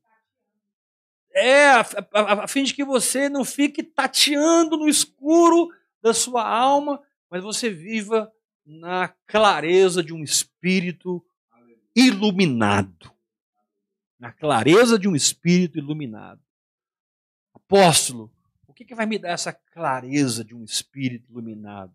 [1.34, 1.80] É, a,
[2.14, 5.68] a, a fim de que você não fique tateando no escuro
[6.00, 8.32] da sua alma, mas você viva
[8.64, 11.22] na clareza de um espírito
[11.94, 13.12] iluminado.
[14.18, 16.40] Na clareza de um espírito iluminado.
[17.70, 18.28] Apóstolo,
[18.66, 21.94] o que, que vai me dar essa clareza de um espírito iluminado?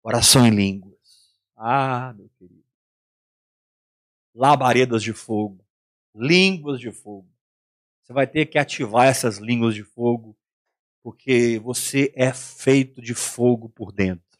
[0.00, 1.36] Oração em línguas.
[1.56, 2.62] Ah, meu querido.
[4.32, 5.58] Labaredas de fogo.
[6.14, 7.28] Línguas de fogo.
[8.00, 10.38] Você vai ter que ativar essas línguas de fogo
[11.02, 14.38] porque você é feito de fogo por dentro.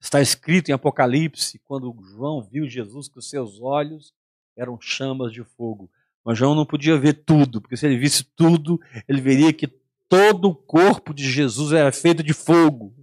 [0.00, 4.12] Está escrito em Apocalipse, quando João viu Jesus que os seus olhos
[4.56, 5.88] eram chamas de fogo.
[6.24, 9.68] Mas João não podia ver tudo, porque se ele visse tudo, ele veria que
[10.08, 12.94] todo o corpo de Jesus era feito de fogo,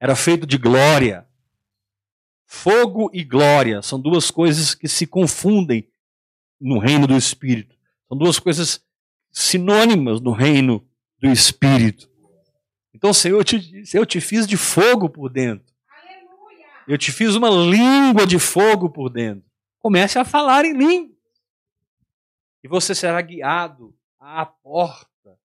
[0.00, 1.26] era feito de glória.
[2.46, 5.88] Fogo e glória são duas coisas que se confundem
[6.60, 7.76] no reino do Espírito.
[8.08, 8.82] São duas coisas
[9.30, 10.84] sinônimas no reino
[11.20, 12.10] do Espírito.
[12.92, 15.72] Então, Senhor, eu te, eu te fiz de fogo por dentro.
[16.88, 19.44] Eu te fiz uma língua de fogo por dentro.
[19.78, 21.17] Comece a falar em língua.
[22.62, 25.38] E você será guiado à porta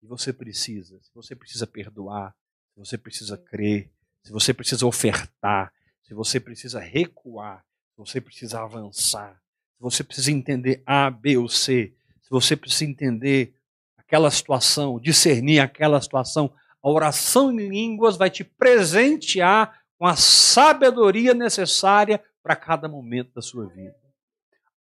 [0.00, 0.98] que você precisa.
[1.02, 2.34] Se você precisa perdoar,
[2.74, 3.90] se você precisa crer,
[4.22, 9.40] se você precisa ofertar, se você precisa recuar, se você precisa avançar,
[9.76, 13.54] se você precisa entender A, B ou C, se você precisa entender
[13.96, 16.52] aquela situação, discernir aquela situação,
[16.82, 23.42] a oração em línguas vai te presentear com a sabedoria necessária para cada momento da
[23.42, 23.96] sua vida.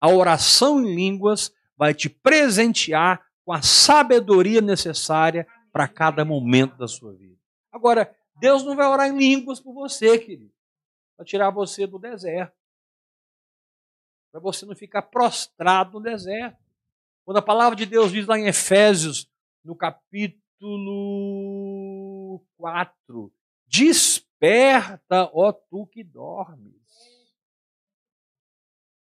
[0.01, 6.87] A oração em línguas vai te presentear com a sabedoria necessária para cada momento da
[6.89, 7.37] sua vida.
[7.73, 10.53] Agora, Deus não vai orar em línguas por você, querido,
[11.17, 12.55] para tirar você do deserto,
[14.31, 16.59] para você não ficar prostrado no deserto.
[17.25, 19.29] Quando a palavra de Deus diz lá em Efésios,
[19.65, 20.41] no capítulo
[22.57, 23.33] 4,
[23.67, 26.84] desperta, ó tu que dormes.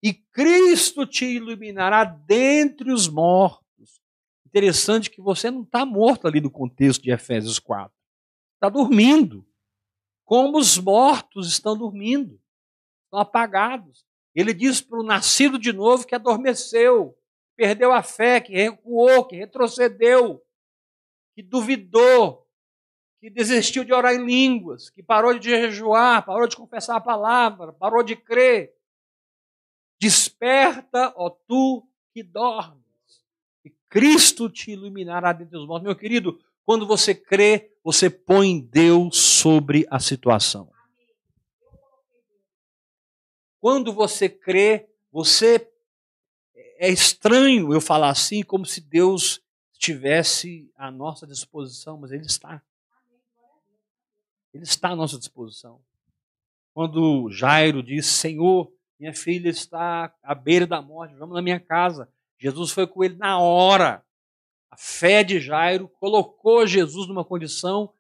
[0.03, 4.01] E Cristo te iluminará dentre os mortos.
[4.47, 7.93] Interessante que você não está morto ali no contexto de Efésios 4.
[8.55, 9.47] Está dormindo.
[10.25, 12.41] Como os mortos estão dormindo.
[13.05, 14.05] Estão apagados.
[14.35, 17.17] Ele diz para o nascido de novo que adormeceu
[17.57, 20.43] perdeu a fé, que recuou, que retrocedeu,
[21.35, 22.47] que duvidou,
[23.21, 27.73] que desistiu de orar em línguas, que parou de jejuar, parou de confessar a palavra,
[27.73, 28.75] parou de crer.
[30.03, 32.83] Desperta, ó tu que dormes,
[33.65, 35.87] e Cristo te iluminará dentre os mortos.
[35.87, 40.69] Meu querido, quando você crê, você põe Deus sobre a situação.
[43.61, 45.71] Quando você crê, você
[46.79, 49.41] é estranho eu falar assim, como se Deus
[49.73, 52.61] estivesse à nossa disposição, mas Ele está.
[54.53, 55.81] Ele está à nossa disposição.
[56.75, 58.73] Quando Jairo disse: Senhor,
[59.03, 62.09] minha filha está à beira da morte, vamos na minha casa.
[62.39, 64.01] Jesus foi com ele na hora.
[64.71, 67.93] A fé de Jairo colocou Jesus numa condição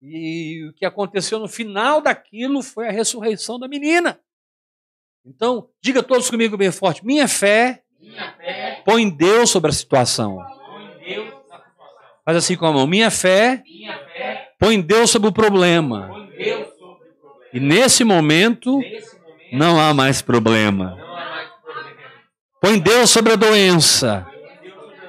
[0.00, 4.18] e o que aconteceu no final daquilo foi a ressurreição da menina.
[5.22, 7.84] Então, diga todos comigo bem forte: minha fé
[8.86, 10.38] Põe Deus sobre a situação.
[12.24, 12.86] Faz assim com a mão.
[12.86, 13.62] Minha fé,
[14.58, 16.26] põe Deus sobre o problema.
[17.52, 18.80] E nesse momento,
[19.52, 20.96] não há mais problema.
[22.60, 24.26] Põe Deus sobre a doença.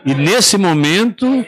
[0.06, 1.46] E nesse momento,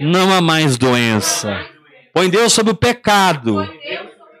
[0.00, 1.66] não há mais doença.
[2.14, 3.62] Põe Deus sobre o pecado.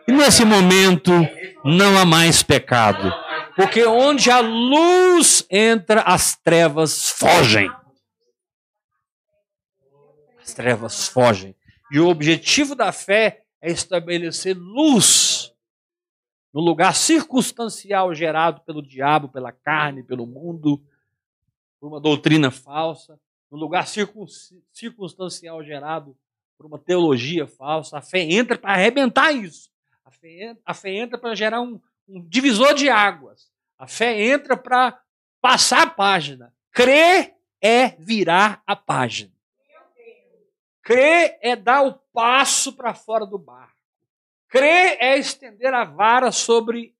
[0.08, 1.12] E nesse momento
[1.64, 3.12] não há mais pecado.
[3.54, 7.70] Porque onde a luz entra, as trevas fogem.
[10.42, 11.54] As trevas fogem.
[11.92, 15.29] E o objetivo da fé é estabelecer luz
[16.52, 20.82] no lugar circunstancial gerado pelo diabo, pela carne, pelo mundo,
[21.78, 23.18] por uma doutrina falsa,
[23.50, 23.86] no lugar
[24.72, 26.16] circunstancial gerado
[26.56, 27.98] por uma teologia falsa.
[27.98, 29.70] A fé entra para arrebentar isso.
[30.04, 33.50] A fé, a fé entra para gerar um, um divisor de águas.
[33.78, 35.00] A fé entra para
[35.40, 36.54] passar a página.
[36.70, 39.32] Crer é virar a página.
[40.82, 43.79] Crer é dar o passo para fora do barco.
[44.50, 46.92] Crer é estender a vara sobre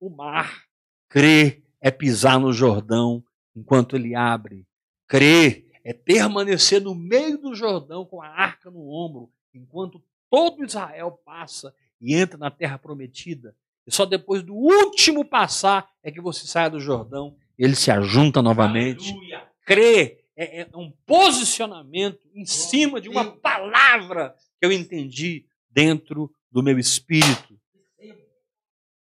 [0.00, 0.64] o mar.
[1.06, 3.22] Crer é pisar no Jordão
[3.54, 4.66] enquanto ele abre.
[5.06, 11.20] Crer é permanecer no meio do Jordão com a arca no ombro, enquanto todo Israel
[11.26, 13.54] passa e entra na terra prometida.
[13.86, 18.40] E só depois do último passar é que você sai do Jordão, ele se ajunta
[18.40, 19.10] novamente.
[19.10, 19.46] Aleluia.
[19.66, 26.62] Crer é, é um posicionamento em cima de uma palavra que eu entendi dentro do
[26.62, 27.58] meu espírito.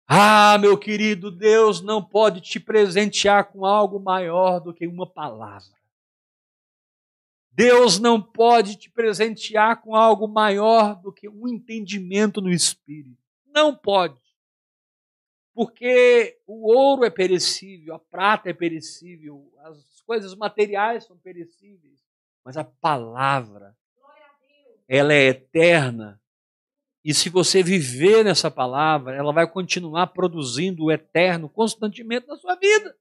[0.07, 5.77] Ah, meu querido, Deus não pode te presentear com algo maior do que uma palavra.
[7.51, 13.21] Deus não pode te presentear com algo maior do que um entendimento no espírito.
[13.47, 14.21] Não pode.
[15.55, 22.05] Porque o ouro é perecível, a prata é perecível, as coisas materiais são perecíveis,
[22.45, 23.75] mas a palavra,
[24.87, 26.21] ela é eterna.
[27.07, 32.53] E se você viver nessa palavra, ela vai continuar produzindo o eterno constantemente na sua
[32.55, 32.97] vida.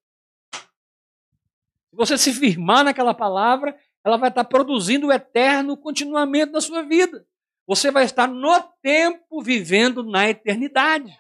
[0.53, 6.83] Se você se firmar naquela palavra, ela vai estar produzindo o eterno continuamente na sua
[6.83, 7.27] vida.
[7.67, 11.13] Você vai estar no tempo vivendo na eternidade.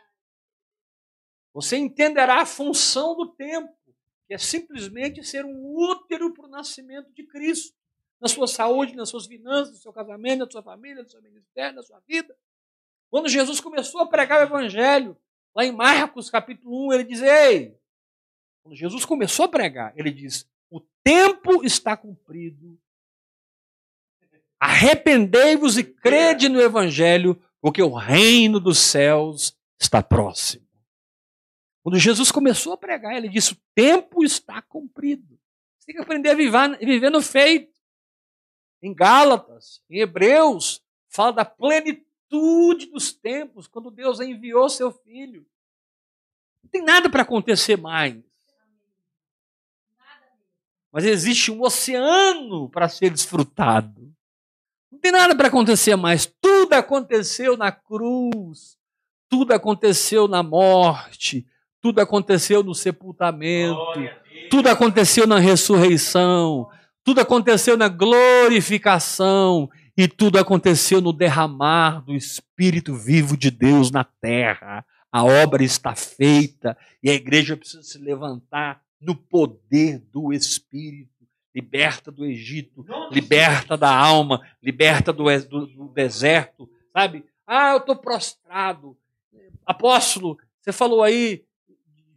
[1.53, 3.74] Você entenderá a função do tempo,
[4.28, 7.74] que é simplesmente ser um útero para o nascimento de Cristo,
[8.20, 11.74] na sua saúde, nas suas finanças, no seu casamento, na sua família, no seu ministério,
[11.74, 12.32] na sua vida.
[13.11, 15.16] Quando Jesus começou a pregar o Evangelho,
[15.54, 17.78] lá em Marcos capítulo 1, ele diz: Ei,
[18.62, 22.78] quando Jesus começou a pregar, ele diz: o tempo está cumprido.
[24.59, 30.66] Arrependei-vos e crede no Evangelho, porque o reino dos céus está próximo.
[31.82, 35.38] Quando Jesus começou a pregar, ele disse: o tempo está cumprido.
[35.78, 37.76] Você tem que aprender a viver, viver no feito.
[38.82, 45.47] Em Gálatas, em Hebreus, fala da plenitude dos tempos, quando Deus enviou seu filho.
[46.62, 48.16] Não tem nada para acontecer mais.
[50.91, 54.12] Mas existe um oceano para ser desfrutado.
[54.91, 56.27] Não tem nada para acontecer mais.
[56.41, 58.79] Tudo aconteceu na cruz.
[59.29, 61.47] Tudo aconteceu na morte.
[61.81, 63.79] Tudo aconteceu no sepultamento.
[64.51, 66.68] Tudo aconteceu na ressurreição.
[67.05, 69.70] Tudo aconteceu na glorificação.
[69.97, 74.84] E tudo aconteceu no derramar do Espírito vivo de Deus na terra.
[75.11, 81.11] A obra está feita e a igreja precisa se levantar no poder do Espírito.
[81.55, 87.24] Liberta do Egito, liberta da alma, liberta do, do, do deserto, sabe?
[87.47, 88.94] Ah, eu estou prostrado.
[89.64, 91.47] Apóstolo, você falou aí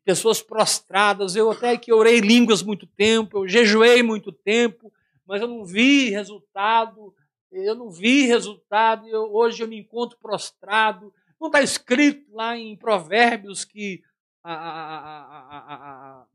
[0.04, 1.38] pessoas prostradas.
[1.38, 4.92] Eu até que orei línguas muito tempo, eu jejuei muito tempo,
[5.26, 7.14] mas eu não vi resultado.
[7.52, 9.08] Eu não vi resultado.
[9.08, 11.14] Eu, hoje eu me encontro prostrado.
[11.40, 14.04] Não está escrito lá em Provérbios que
[14.44, 16.26] a, a, a,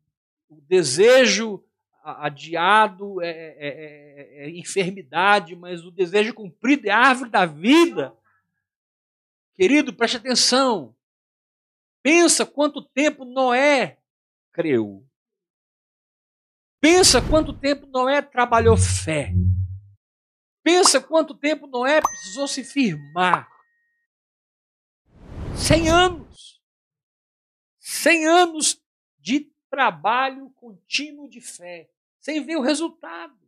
[0.49, 1.63] o desejo
[2.05, 8.15] adiado é, é, é, é, enfermidade, mas o desejo cumprido é árvore da vida.
[9.55, 10.95] Querido, preste atenção.
[12.03, 13.99] Pensa quanto tempo Noé
[14.53, 15.03] creu.
[16.81, 19.33] Pensa quanto tempo Noé trabalhou fé.
[20.65, 23.47] Pensa quanto tempo Noé precisou se firmar.
[25.55, 26.59] Cem anos.
[27.79, 28.83] Cem anos
[29.19, 33.39] de trabalho contínuo de fé sem ver o resultado,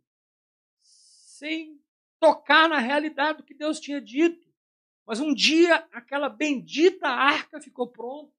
[0.82, 1.80] sem
[2.20, 4.46] tocar na realidade do que Deus tinha dito.
[5.06, 8.34] Mas um dia aquela bendita arca ficou pronta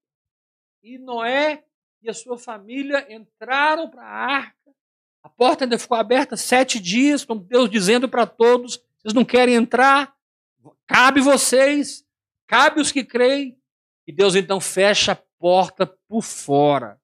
[0.80, 1.66] e Noé
[2.00, 4.76] e a sua família entraram para a arca.
[5.22, 9.54] A porta ainda ficou aberta sete dias, com Deus dizendo para todos: vocês não querem
[9.54, 10.14] entrar?
[10.86, 12.04] Cabe vocês,
[12.46, 13.58] cabe os que creem.
[14.06, 17.00] E Deus então fecha a porta por fora,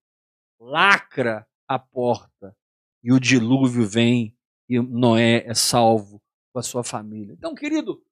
[0.59, 2.57] lacra a porta
[3.03, 4.35] e o dilúvio vem
[4.69, 7.35] e Noé é salvo com a sua família.
[7.35, 8.03] Então, querido,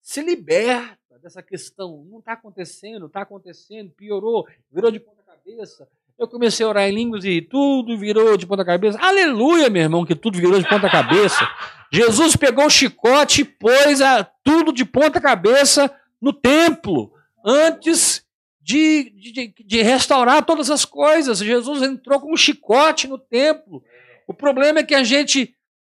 [0.00, 2.04] se liberta dessa questão.
[2.04, 5.88] Não está acontecendo, está acontecendo, piorou, virou de ponta cabeça.
[6.18, 8.98] Eu comecei a orar em línguas e tudo virou de ponta cabeça.
[9.00, 11.48] Aleluia, meu irmão, que tudo virou de ponta cabeça.
[11.92, 17.12] Jesus pegou o chicote e pôs a, tudo de ponta cabeça no templo,
[17.44, 18.24] antes
[18.60, 21.38] de, de, de restaurar todas as coisas.
[21.38, 23.82] Jesus entrou com um chicote no templo.
[24.26, 25.54] O problema é que a gente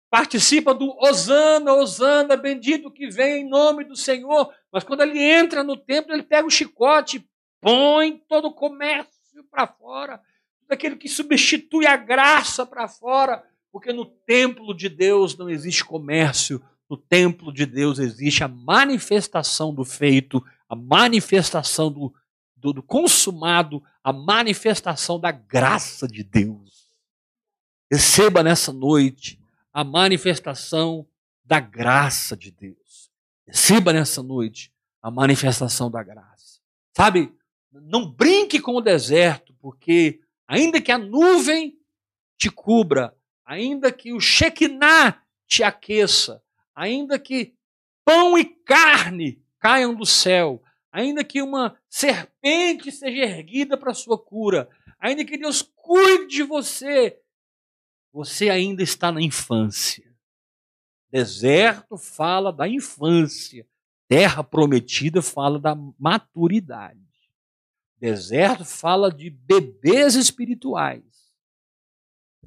[0.09, 4.51] participa do Osana, Osana, bendito que vem em nome do Senhor.
[4.71, 7.25] Mas quando ele entra no templo, ele pega o chicote,
[7.61, 10.21] põe todo o comércio para fora,
[10.67, 16.61] daquele que substitui a graça para fora, porque no templo de Deus não existe comércio,
[16.89, 22.13] no templo de Deus existe a manifestação do feito, a manifestação do,
[22.55, 26.87] do, do consumado, a manifestação da graça de Deus.
[27.91, 29.39] Receba nessa noite
[29.73, 31.07] a manifestação
[31.43, 33.11] da graça de Deus.
[33.45, 36.59] Receba nessa noite a manifestação da graça.
[36.95, 37.33] Sabe,
[37.71, 41.77] não brinque com o deserto, porque ainda que a nuvem
[42.37, 43.15] te cubra,
[43.45, 46.43] ainda que o Shekinah te aqueça,
[46.75, 47.55] ainda que
[48.05, 50.61] pão e carne caiam do céu,
[50.91, 57.19] ainda que uma serpente seja erguida para sua cura, ainda que Deus cuide de você,
[58.11, 60.15] você ainda está na infância.
[61.09, 63.65] Deserto fala da infância,
[64.07, 67.06] terra prometida fala da maturidade.
[67.99, 71.03] Deserto fala de bebês espirituais.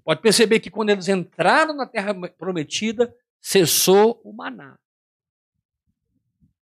[0.05, 4.79] Pode perceber que quando eles entraram na terra prometida, cessou o maná.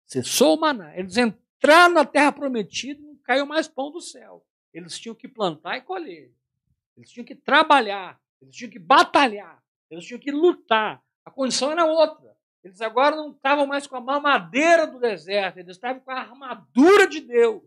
[0.05, 0.97] Cessou o maná.
[0.97, 4.45] Eles entraram na terra prometida, não caiu mais pão do céu.
[4.73, 6.31] Eles tinham que plantar e colher.
[6.95, 8.19] Eles tinham que trabalhar.
[8.41, 9.61] Eles tinham que batalhar.
[9.89, 11.03] Eles tinham que lutar.
[11.25, 12.35] A condição era outra.
[12.63, 17.07] Eles agora não estavam mais com a mamadeira do deserto, eles estavam com a armadura
[17.07, 17.63] de Deus.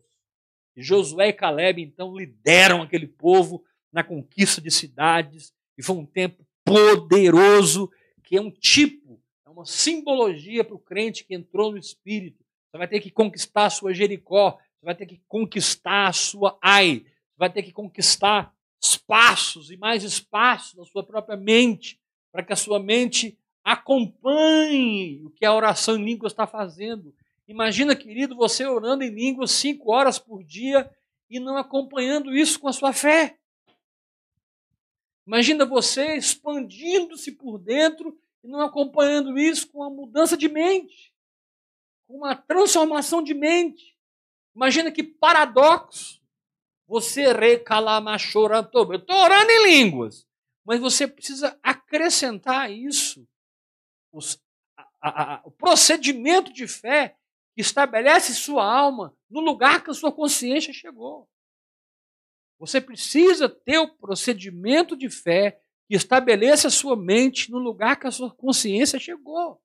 [0.76, 6.46] Josué e Caleb então lideram aquele povo na conquista de cidades, e foi um tempo
[6.64, 7.90] poderoso,
[8.22, 12.44] que é um tipo, é uma simbologia para o crente que entrou no Espírito.
[12.70, 16.56] Você vai ter que conquistar a sua Jericó, você vai ter que conquistar a sua
[16.62, 22.00] Ai, você vai ter que conquistar espaços e mais espaços na sua própria mente,
[22.32, 27.14] para que a sua mente acompanhe o que a oração em língua está fazendo.
[27.50, 30.88] Imagina, querido, você orando em línguas cinco horas por dia
[31.28, 33.40] e não acompanhando isso com a sua fé.
[35.26, 41.12] Imagina você expandindo-se por dentro e não acompanhando isso com a mudança de mente,
[42.06, 43.98] com uma transformação de mente.
[44.54, 46.20] Imagina que paradoxo.
[46.86, 48.94] Você recalamachorantoba.
[48.94, 50.24] Eu estou orando em línguas.
[50.64, 53.26] Mas você precisa acrescentar isso.
[55.02, 57.16] A, a, o procedimento de fé
[57.56, 61.28] estabelece sua alma no lugar que a sua consciência chegou.
[62.58, 68.06] Você precisa ter o procedimento de fé que estabeleça a sua mente no lugar que
[68.06, 69.60] a sua consciência chegou.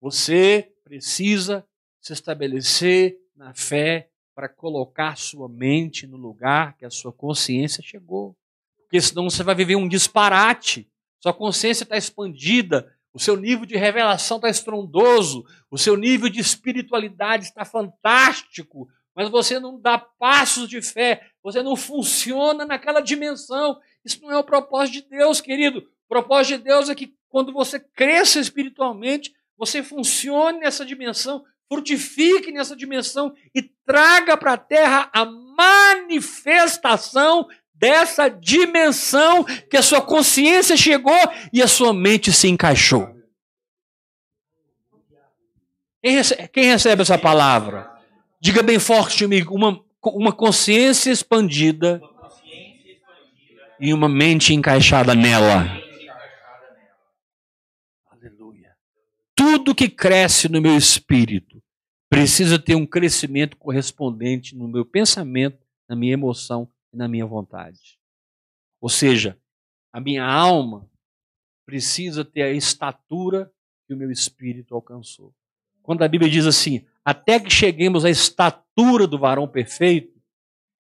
[0.00, 1.66] Você precisa
[2.00, 8.36] se estabelecer na fé para colocar sua mente no lugar que a sua consciência chegou.
[8.78, 10.90] Porque senão você vai viver um disparate.
[11.20, 16.40] Sua consciência está expandida, o seu nível de revelação está estrondoso, o seu nível de
[16.40, 23.78] espiritualidade está fantástico, mas você não dá passos de fé, você não funciona naquela dimensão.
[24.04, 25.80] Isso não é o propósito de Deus, querido.
[25.80, 32.50] O propósito de Deus é que quando você cresça espiritualmente, você funcione nessa dimensão, frutifique
[32.50, 37.46] nessa dimensão e traga para a terra a manifestação
[37.82, 41.18] dessa dimensão que a sua consciência chegou
[41.52, 43.12] e a sua mente se encaixou.
[46.00, 47.90] Quem recebe, quem recebe essa palavra?
[48.40, 52.00] Diga bem forte comigo: uma, uma consciência expandida
[53.80, 55.66] e uma mente encaixada nela.
[59.34, 61.60] Tudo que cresce no meu espírito
[62.08, 65.58] precisa ter um crescimento correspondente no meu pensamento,
[65.88, 67.98] na minha emoção e na minha vontade.
[68.80, 69.38] Ou seja,
[69.92, 70.88] a minha alma
[71.64, 73.50] precisa ter a estatura
[73.86, 75.34] que o meu espírito alcançou.
[75.82, 80.20] Quando a Bíblia diz assim, até que cheguemos à estatura do varão perfeito,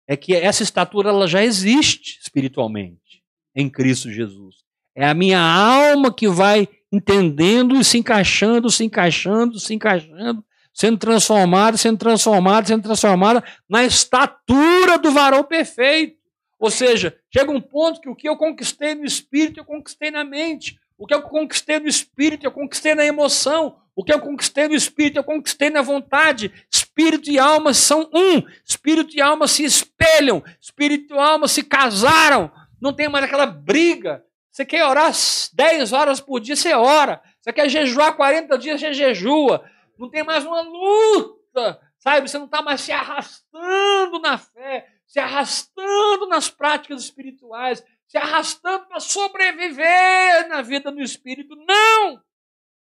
[0.07, 3.23] é que essa estatura ela já existe espiritualmente
[3.55, 4.63] em Cristo Jesus.
[4.95, 10.43] É a minha alma que vai entendendo e se encaixando, se encaixando, se encaixando
[10.79, 16.17] sendo transformada, sendo transformada, sendo transformada na estatura do varão perfeito.
[16.57, 20.23] Ou seja, chega um ponto que o que eu conquistei no espírito, eu conquistei na
[20.23, 20.79] mente.
[20.97, 23.75] O que eu conquistei no espírito, eu conquistei na emoção.
[23.93, 26.49] O que eu conquistei no espírito, eu conquistei na vontade.
[26.71, 28.41] espírito e alma são um.
[28.65, 30.41] Espírito e alma se espelham.
[30.61, 32.49] Espírito e alma se casaram.
[32.81, 34.23] Não tem mais aquela briga.
[34.49, 35.11] Você quer orar
[35.53, 37.21] 10 horas por dia, você ora.
[37.41, 39.61] Você quer jejuar 40 dias, você jejua.
[39.99, 42.29] Não tem mais uma luta, sabe?
[42.29, 48.85] Você não está mais se arrastando na fé, se arrastando nas práticas espirituais, se arrastando
[48.87, 51.53] para sobreviver na vida no espírito.
[51.67, 52.23] Não!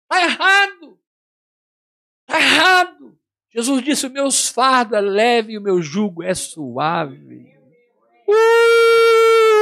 [0.05, 0.99] Está errado!
[2.27, 3.19] Está errado!
[3.51, 7.55] Jesus disse: O meu fardo é leve e o meu jugo é suave.
[8.27, 9.53] Uh!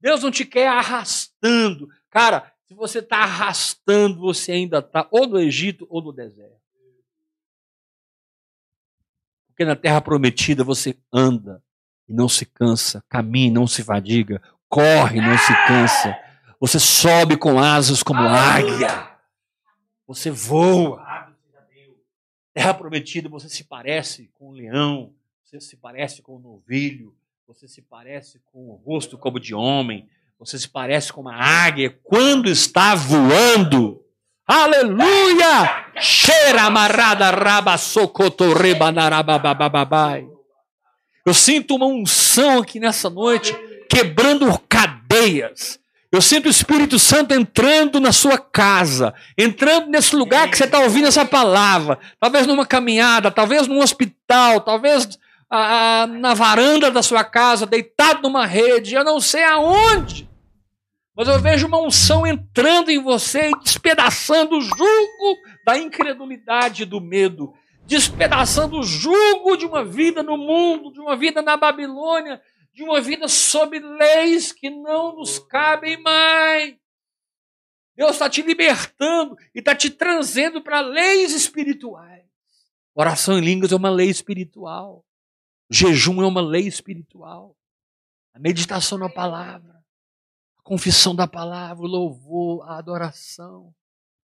[0.00, 1.88] Deus não te quer arrastando.
[2.08, 6.62] Cara, se você está arrastando, você ainda está ou no Egito ou no deserto.
[9.48, 11.62] Porque na terra prometida você anda
[12.08, 16.18] e não se cansa, caminha e não se fadiga, corre e não se cansa.
[16.58, 19.14] Você sobe com asas como águia.
[20.06, 21.04] Você voa.
[22.52, 27.14] Terra prometida, você se parece com o leão, você se parece com o novilho,
[27.46, 30.08] você se parece com o rosto como de homem,
[30.44, 34.00] você se parece com uma águia quando está voando.
[34.46, 35.86] Aleluia!
[35.98, 37.76] Cheira amarrada raba
[41.24, 43.56] Eu sinto uma unção aqui nessa noite,
[43.88, 45.78] quebrando cadeias.
[46.12, 50.78] Eu sinto o Espírito Santo entrando na sua casa, entrando nesse lugar que você está
[50.80, 51.98] ouvindo essa palavra.
[52.20, 55.18] Talvez numa caminhada, talvez num hospital, talvez
[55.50, 60.28] ah, na varanda da sua casa, deitado numa rede, eu não sei aonde.
[61.16, 67.00] Mas eu vejo uma unção entrando em você e despedaçando o jugo da incredulidade do
[67.00, 67.54] medo,
[67.86, 72.42] despedaçando o jugo de uma vida no mundo, de uma vida na Babilônia,
[72.72, 76.74] de uma vida sob leis que não nos cabem mais.
[77.96, 82.24] Deus está te libertando e está te trazendo para leis espirituais.
[82.92, 85.04] Oração em línguas é uma lei espiritual.
[85.70, 87.56] Jejum é uma lei espiritual.
[88.34, 89.73] A meditação na palavra
[90.64, 93.72] confissão da palavra, o louvor, a adoração.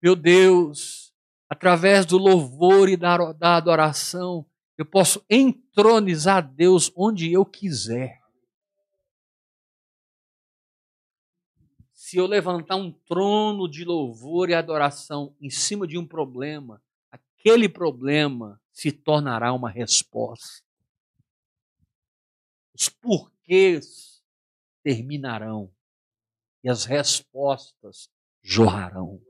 [0.00, 1.12] Meu Deus,
[1.50, 4.46] através do louvor e da, da adoração,
[4.78, 8.22] eu posso entronizar Deus onde eu quiser.
[11.92, 16.80] Se eu levantar um trono de louvor e adoração em cima de um problema,
[17.10, 20.62] aquele problema se tornará uma resposta.
[22.72, 24.22] Os porquês
[24.84, 25.70] terminarão
[26.68, 28.10] as respostas
[28.42, 29.20] jorrarão.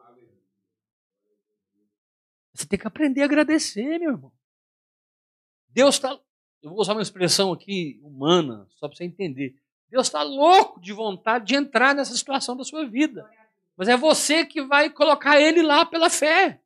[2.52, 4.32] Você tem que aprender a agradecer, meu irmão.
[5.68, 6.18] Deus está.
[6.60, 9.54] Eu vou usar uma expressão aqui humana, só para você entender.
[9.88, 13.28] Deus está louco de vontade de entrar nessa situação da sua vida.
[13.76, 16.60] Mas é você que vai colocar ele lá pela fé.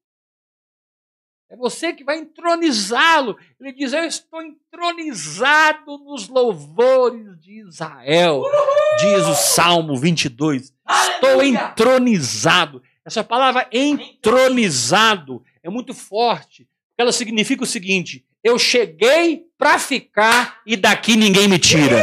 [1.53, 3.36] É você que vai entronizá-lo.
[3.61, 8.42] Ele diz: Eu estou entronizado nos louvores de Israel.
[8.98, 10.72] Diz o Salmo 22.
[10.88, 12.82] Estou entronizado.
[13.05, 16.66] Essa palavra entronizado é muito forte.
[16.96, 21.98] Ela significa o seguinte: Eu cheguei para ficar e daqui ninguém me tira.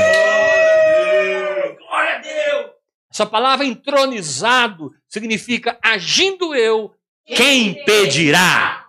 [1.80, 2.72] Glória a Deus!
[3.12, 6.94] Essa palavra entronizado significa agindo eu,
[7.26, 8.89] quem impedirá?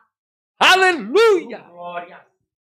[0.61, 1.65] Aleluia!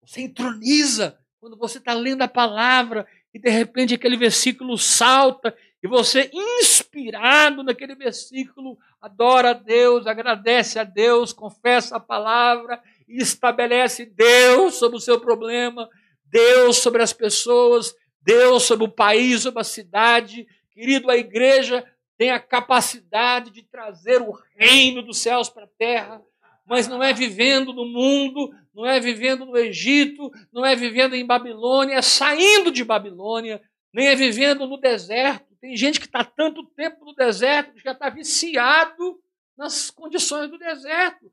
[0.03, 5.86] Você entroniza quando você está lendo a palavra e de repente aquele versículo salta e
[5.86, 14.07] você, inspirado naquele versículo, adora a Deus, agradece a Deus, confessa a palavra e estabelece
[14.07, 15.86] Deus sobre o seu problema,
[16.24, 20.46] Deus sobre as pessoas, Deus sobre o país, sobre a cidade.
[20.70, 21.84] Querido, a igreja
[22.16, 26.22] tem a capacidade de trazer o reino dos céus para a terra
[26.71, 31.27] mas não é vivendo no mundo, não é vivendo no Egito, não é vivendo em
[31.27, 33.61] Babilônia, é saindo de Babilônia,
[33.93, 35.57] nem é vivendo no deserto.
[35.61, 39.21] Tem gente que está tanto tempo no deserto que já está viciado
[39.59, 41.33] nas condições do deserto.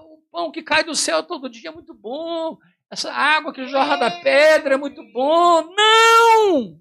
[0.00, 2.58] O pão que cai do céu todo dia é muito bom.
[2.90, 5.72] Essa água que jorra da pedra é muito bom.
[5.76, 6.80] Não!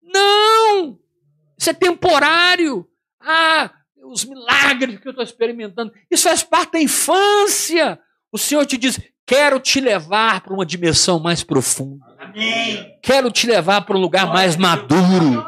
[0.00, 0.98] Não!
[1.58, 2.90] Isso é temporário.
[3.20, 3.70] Ah,
[4.12, 5.92] os milagres que eu estou experimentando.
[6.10, 7.98] Isso faz parte da infância.
[8.32, 12.04] O Senhor te diz: quero te levar para uma dimensão mais profunda.
[12.18, 12.98] Amém.
[13.02, 15.44] Quero te levar para um lugar mais maduro.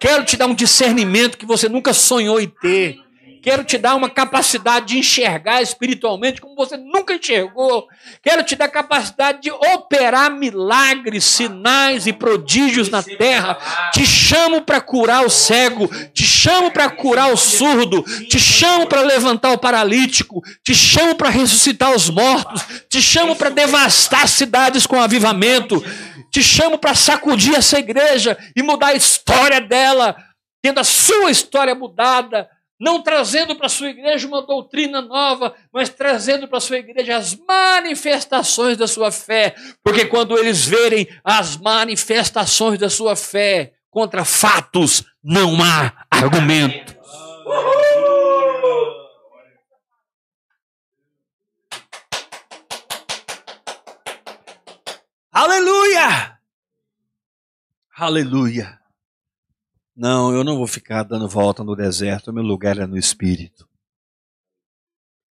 [0.00, 2.98] Quero te dar um discernimento que você nunca sonhou em ter.
[3.42, 7.88] Quero te dar uma capacidade de enxergar espiritualmente como você nunca enxergou.
[8.22, 13.58] Quero te dar capacidade de operar milagres, sinais e prodígios na terra.
[13.92, 19.00] Te chamo para curar o cego, te chamo para curar o surdo, te chamo para
[19.00, 25.02] levantar o paralítico, te chamo para ressuscitar os mortos, te chamo para devastar cidades com
[25.02, 25.82] avivamento.
[26.30, 30.16] Te chamo para sacudir essa igreja e mudar a história dela,
[30.62, 32.48] tendo a sua história mudada,
[32.78, 37.16] não trazendo para a sua igreja uma doutrina nova, mas trazendo para a sua igreja
[37.16, 39.54] as manifestações da sua fé.
[39.84, 46.96] Porque quando eles verem as manifestações da sua fé contra fatos, não há argumento.
[55.30, 56.38] Aleluia!
[57.96, 58.81] Aleluia!
[60.02, 63.70] Não, eu não vou ficar dando volta no deserto, meu lugar é no Espírito.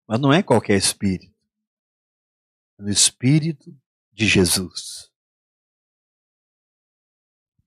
[0.06, 1.34] Mas não é qualquer Espírito.
[2.78, 3.76] É no Espírito
[4.12, 5.10] de Jesus.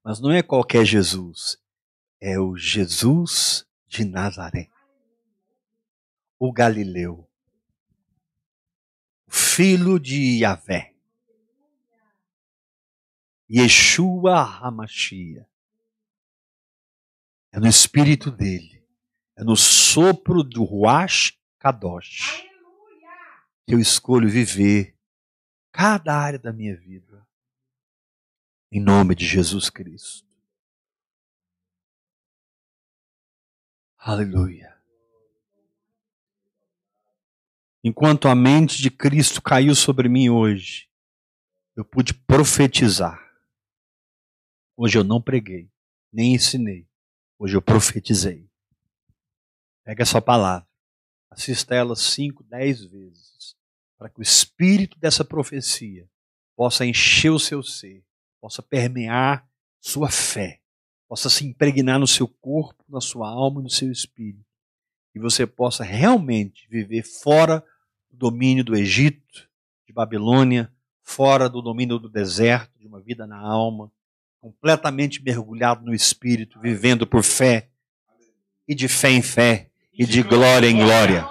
[0.02, 1.62] Mas não é qualquer Jesus.
[2.22, 4.70] É o Jesus de Nazaré.
[6.40, 7.30] O Galileu.
[9.28, 10.96] O filho de Yahvé.
[13.50, 15.46] Yeshua Hamashia.
[17.56, 18.84] É no espírito dele.
[19.38, 22.44] É no sopro do Ruach Kadosh.
[23.66, 24.98] Que eu escolho viver
[25.72, 27.26] cada área da minha vida.
[28.70, 30.28] Em nome de Jesus Cristo.
[33.98, 34.76] Aleluia.
[37.82, 40.90] Enquanto a mente de Cristo caiu sobre mim hoje,
[41.76, 43.26] eu pude profetizar
[44.78, 45.72] Hoje eu não preguei,
[46.12, 46.86] nem ensinei.
[47.38, 48.50] Hoje eu profetizei.
[49.84, 50.68] Pega essa palavra,
[51.30, 53.56] assista ela cinco, dez vezes,
[53.98, 56.10] para que o espírito dessa profecia
[56.56, 58.04] possa encher o seu ser,
[58.40, 59.48] possa permear
[59.80, 60.62] sua fé,
[61.08, 64.46] possa se impregnar no seu corpo, na sua alma, no seu espírito,
[65.14, 67.64] e você possa realmente viver fora
[68.10, 69.48] do domínio do Egito,
[69.86, 70.74] de Babilônia,
[71.04, 73.92] fora do domínio do deserto, de uma vida na alma,
[74.46, 77.68] completamente mergulhado no Espírito, vivendo por fé,
[78.68, 81.28] e de fé em fé, e de glória em glória.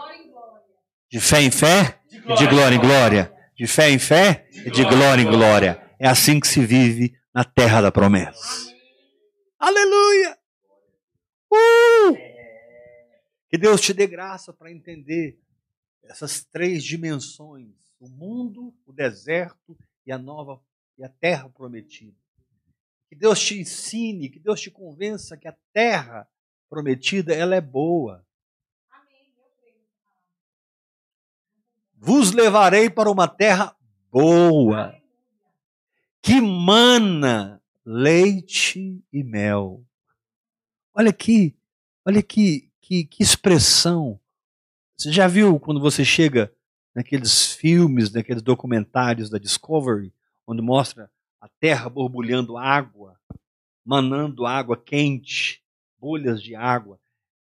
[1.09, 3.33] De fé em fé, e de glória em glória.
[3.57, 5.81] De fé em fé, e de glória em glória.
[5.97, 8.75] É assim que se vive na terra da promessa.
[9.61, 10.37] Aleluia!
[11.53, 12.17] Uh!
[13.49, 15.39] Que Deus te dê graça para entender
[16.03, 20.61] essas três dimensões: o mundo, o deserto e a nova
[20.99, 22.24] e a terra prometida.
[23.15, 26.29] Que Deus te ensine, que Deus te convença que a terra
[26.69, 28.27] prometida ela é boa.
[31.95, 33.77] Vos levarei para uma terra
[34.11, 35.01] boa,
[36.21, 39.85] que mana leite e mel.
[40.93, 41.57] Olha aqui,
[42.05, 44.19] olha aqui, que, que expressão.
[44.97, 46.53] Você já viu quando você chega
[46.93, 50.13] naqueles filmes, naqueles documentários da Discovery,
[50.45, 51.09] onde mostra
[51.45, 53.21] a terra borbulhando água,
[53.85, 55.63] manando água quente,
[55.99, 56.99] bolhas de água.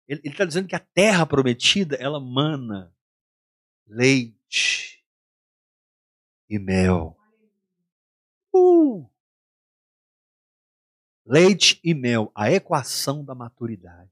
[0.08, 2.92] Ele está dizendo que a terra prometida, ela mana
[3.86, 5.06] leite
[6.50, 7.16] e mel.
[8.52, 9.08] Uh!
[11.24, 14.10] Leite e mel, a equação da maturidade.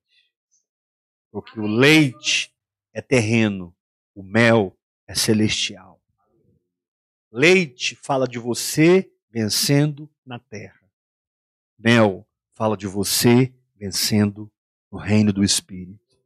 [1.32, 2.56] Porque o leite
[2.94, 3.76] é terreno,
[4.14, 4.78] o mel
[5.08, 6.00] é celestial.
[7.32, 10.80] Leite fala de você vencendo na terra.
[11.78, 14.52] Mel fala de você vencendo
[14.92, 16.18] no reino do Espírito.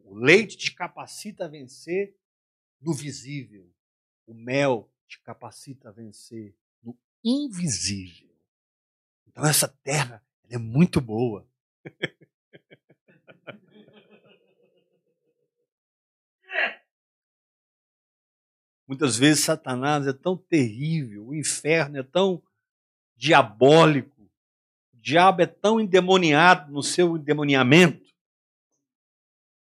[0.00, 2.16] O leite te capacita a vencer
[2.80, 3.70] no visível.
[4.26, 8.34] O mel te capacita a vencer no invisível.
[9.26, 11.46] Então essa terra é muito boa.
[18.86, 22.42] Muitas vezes Satanás é tão terrível, o inferno é tão
[23.16, 28.06] diabólico, o diabo é tão endemoniado no seu endemoniamento,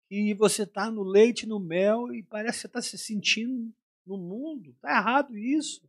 [0.07, 3.73] que você está no leite, no mel e parece que você está se sentindo
[4.05, 4.71] no mundo.
[4.71, 5.81] Está errado isso.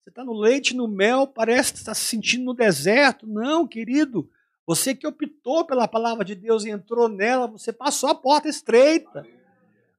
[0.00, 3.26] Você está no leite, no mel, parece que está se sentindo no deserto.
[3.26, 4.30] Não, querido.
[4.66, 9.26] Você que optou pela palavra de Deus e entrou nela, você passou a porta estreita.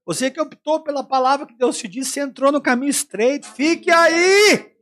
[0.05, 3.47] Você que optou pela palavra que Deus te disse, entrou no caminho estreito.
[3.47, 4.75] Fique aí!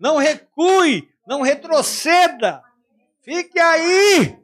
[0.00, 2.62] Não recue, não retroceda.
[3.22, 4.40] Fique aí!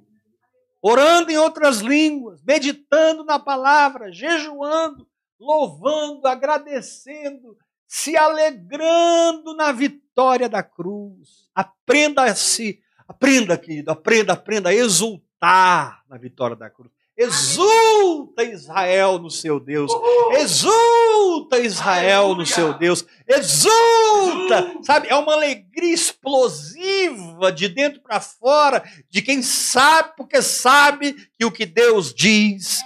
[0.88, 5.04] orando em outras línguas, meditando na palavra, jejuando,
[5.38, 11.50] louvando, agradecendo, se alegrando na vitória da cruz.
[11.52, 16.92] Aprenda a se, aprenda, querido, aprenda, aprenda a exultar na vitória da cruz.
[17.16, 19.90] Exulta Israel no seu Deus.
[20.32, 23.06] Exulta Israel no seu Deus.
[23.26, 24.82] Exulta!
[24.82, 31.44] Sabe, é uma alegria explosiva de dentro para fora de quem sabe, porque sabe que
[31.44, 32.82] o que Deus diz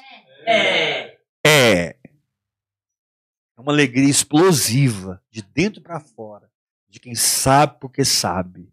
[0.46, 1.18] é.
[1.44, 1.96] É.
[3.56, 6.48] É uma alegria explosiva de dentro para fora
[6.88, 8.72] de quem sabe, porque sabe.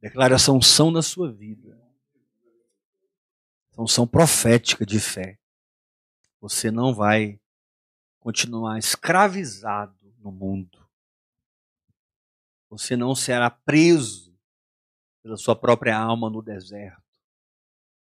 [0.00, 1.83] Declaração são na sua vida
[3.82, 5.38] unção profética de fé.
[6.40, 7.40] Você não vai
[8.20, 10.86] continuar escravizado no mundo.
[12.70, 14.36] Você não será preso
[15.22, 17.02] pela sua própria alma no deserto.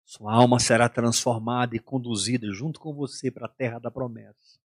[0.04, 4.60] Sua alma será transformada e conduzida junto com você para a terra da promessa.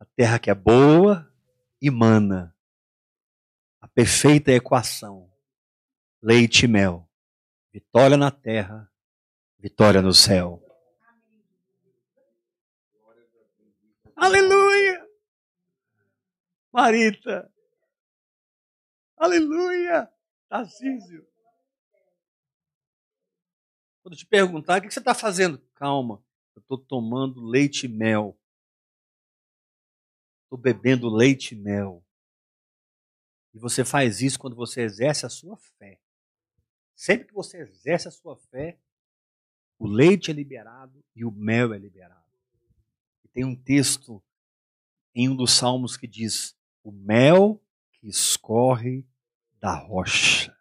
[0.00, 1.32] A terra que é boa
[1.80, 2.54] e mana.
[3.80, 5.30] A perfeita equação.
[6.20, 7.08] Leite e mel.
[7.72, 8.90] Vitória na terra
[9.58, 10.62] vitória no céu.
[14.14, 15.06] Aleluia!
[16.72, 17.52] Marita.
[19.16, 20.10] Aleluia!
[20.48, 21.26] Tarcísio.
[24.02, 25.58] Quando te perguntar, o que você está fazendo?
[25.74, 28.38] Calma, eu estou tomando leite e mel.
[30.44, 32.04] Estou bebendo leite e mel.
[33.52, 36.00] E você faz isso quando você exerce a sua fé.
[36.94, 38.78] Sempre que você exerce a sua fé,
[39.78, 42.24] o leite é liberado e o mel é liberado.
[43.24, 44.22] E tem um texto
[45.14, 47.62] em um dos salmos que diz: o mel
[47.92, 49.06] que escorre
[49.60, 50.56] da rocha.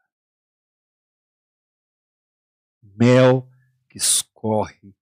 [2.81, 3.49] Mel
[3.89, 4.95] que escorre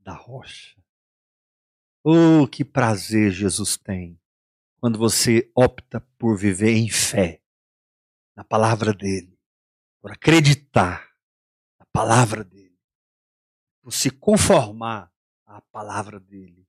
[0.00, 0.76] da rocha.
[2.02, 4.18] Oh, que prazer Jesus tem
[4.80, 7.42] quando você opta por viver em fé
[8.36, 9.36] na palavra dele,
[10.00, 11.12] por acreditar
[11.78, 12.57] na palavra dele
[13.90, 15.12] se conformar
[15.46, 16.66] à palavra dele.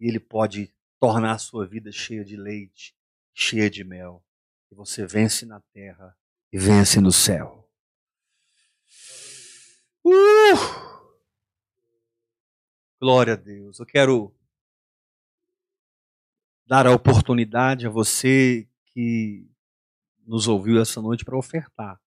[0.00, 2.96] E ele pode tornar a sua vida cheia de leite,
[3.34, 4.24] cheia de mel.
[4.70, 6.16] E você vence na terra
[6.52, 7.68] e vence no céu.
[10.04, 10.84] Uh!
[13.00, 13.78] Glória a Deus.
[13.78, 14.34] Eu quero
[16.66, 19.46] dar a oportunidade a você que
[20.26, 22.00] nos ouviu essa noite para ofertar.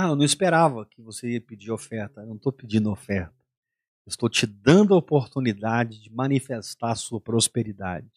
[0.00, 2.20] Ah, eu não esperava que você ia pedir oferta.
[2.20, 3.34] Eu não estou pedindo oferta.
[4.06, 8.08] Eu estou te dando a oportunidade de manifestar a sua prosperidade.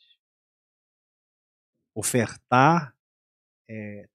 [1.95, 2.95] Ofertar
[3.67, 4.07] é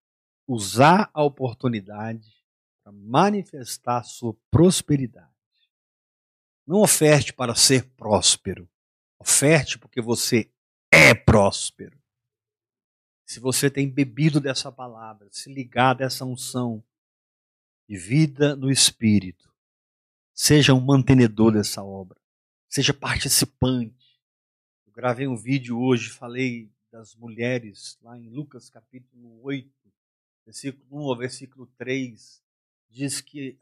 [0.47, 2.41] usar a oportunidade
[2.81, 5.35] para manifestar a sua prosperidade.
[6.65, 8.69] Não oferte para ser próspero.
[9.19, 10.49] Oferte porque você
[10.89, 12.01] é próspero.
[13.25, 16.81] Se você tem bebido dessa palavra, se ligar dessa unção,
[17.87, 19.49] de vida no Espírito.
[20.33, 22.19] Seja um mantenedor dessa obra.
[22.67, 24.19] Seja participante.
[24.85, 29.69] Eu gravei um vídeo hoje, falei das mulheres, lá em Lucas capítulo 8,
[30.45, 32.43] versículo 1 ao versículo 3.
[32.89, 33.57] Diz que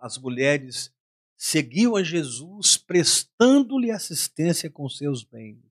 [0.00, 0.92] as mulheres
[1.36, 5.62] seguiam a Jesus prestando-lhe assistência com seus bens.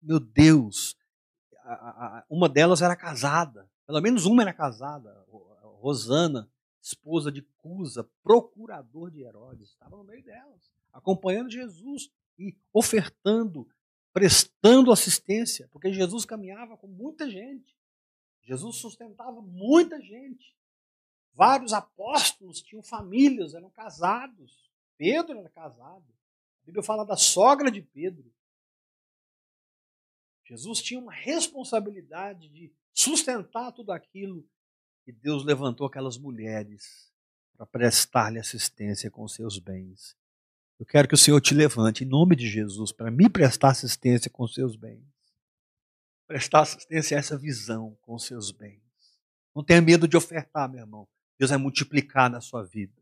[0.00, 0.96] Meu Deus,
[2.30, 5.25] uma delas era casada, pelo menos uma era casada,
[5.76, 6.50] Rosana,
[6.80, 13.68] esposa de Cusa, procurador de Herodes, estava no meio delas, acompanhando Jesus e ofertando,
[14.12, 17.76] prestando assistência, porque Jesus caminhava com muita gente.
[18.42, 20.56] Jesus sustentava muita gente.
[21.34, 24.70] Vários apóstolos tinham famílias, eram casados.
[24.96, 26.06] Pedro era casado.
[26.62, 28.32] A Bíblia fala da sogra de Pedro.
[30.44, 34.48] Jesus tinha uma responsabilidade de sustentar tudo aquilo
[35.06, 37.12] e Deus levantou aquelas mulheres
[37.56, 40.16] para prestar-lhe assistência com seus bens.
[40.78, 44.30] Eu quero que o Senhor te levante em nome de Jesus para me prestar assistência
[44.30, 45.02] com seus bens.
[46.26, 48.82] Prestar assistência a essa visão com seus bens.
[49.54, 51.08] Não tenha medo de ofertar, meu irmão.
[51.38, 53.00] Deus vai multiplicar na sua vida.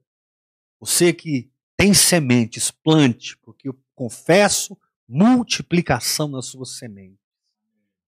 [0.78, 4.78] Você que tem sementes, plante, porque eu confesso
[5.08, 7.18] multiplicação nas suas sementes.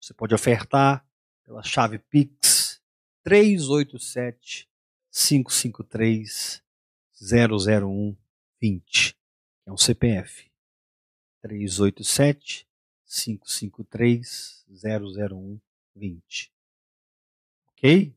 [0.01, 1.07] Você pode ofertar
[1.45, 2.62] pela chave Pix
[3.23, 4.68] 387
[5.11, 6.62] 553
[7.20, 8.16] 001
[8.61, 9.16] 20.
[9.66, 10.51] É um CPF.
[11.43, 12.66] 387
[13.07, 15.61] 553 001
[15.95, 16.53] 20.
[17.68, 18.14] Ok?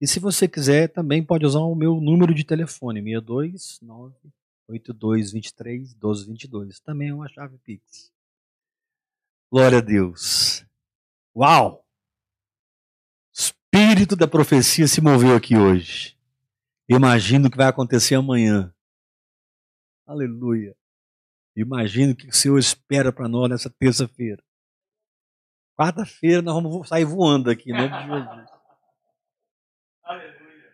[0.00, 4.14] E se você quiser, também pode usar o meu número de telefone, 629
[4.68, 6.80] 8223 1222.
[6.80, 8.12] Também é uma chave Pix.
[9.50, 10.64] Glória a Deus.
[11.36, 11.81] Uau!
[13.92, 16.16] Espírito da profecia se moveu aqui hoje.
[16.88, 18.72] Imagino o que vai acontecer amanhã.
[20.06, 20.74] Aleluia.
[21.54, 24.42] Imagino o que o Senhor espera para nós nessa terça-feira.
[25.78, 28.48] Quarta-feira nós vamos sair voando aqui, em nome de Jesus.
[30.04, 30.72] Aleluia.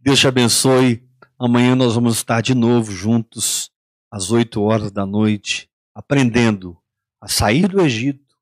[0.00, 1.06] Deus te abençoe.
[1.38, 3.70] Amanhã nós vamos estar de novo juntos,
[4.10, 6.80] às 8 horas da noite, aprendendo
[7.20, 8.34] a sair do Egito,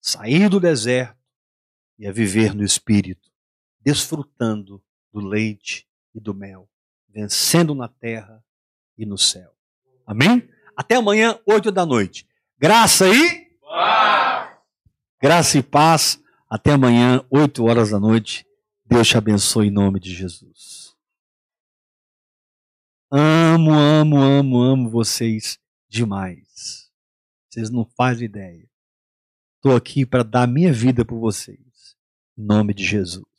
[0.00, 1.16] sair do deserto
[1.96, 3.32] e a viver no Espírito,
[3.84, 4.82] desfrutando
[5.12, 6.68] do leite e do mel,
[7.08, 8.42] vencendo na terra
[8.96, 9.52] e no céu.
[10.06, 10.48] Amém?
[10.76, 12.26] Até amanhã, 8 da noite.
[12.58, 14.58] Graça e paz.
[15.20, 16.22] Graça e paz.
[16.48, 18.46] Até amanhã, 8 horas da noite.
[18.84, 20.94] Deus te abençoe em nome de Jesus.
[23.10, 25.58] Amo, amo, amo, amo vocês
[25.88, 26.90] demais.
[27.48, 28.68] Vocês não fazem ideia.
[29.56, 31.96] Estou aqui para dar minha vida por vocês.
[32.36, 33.33] Em nome de Jesus.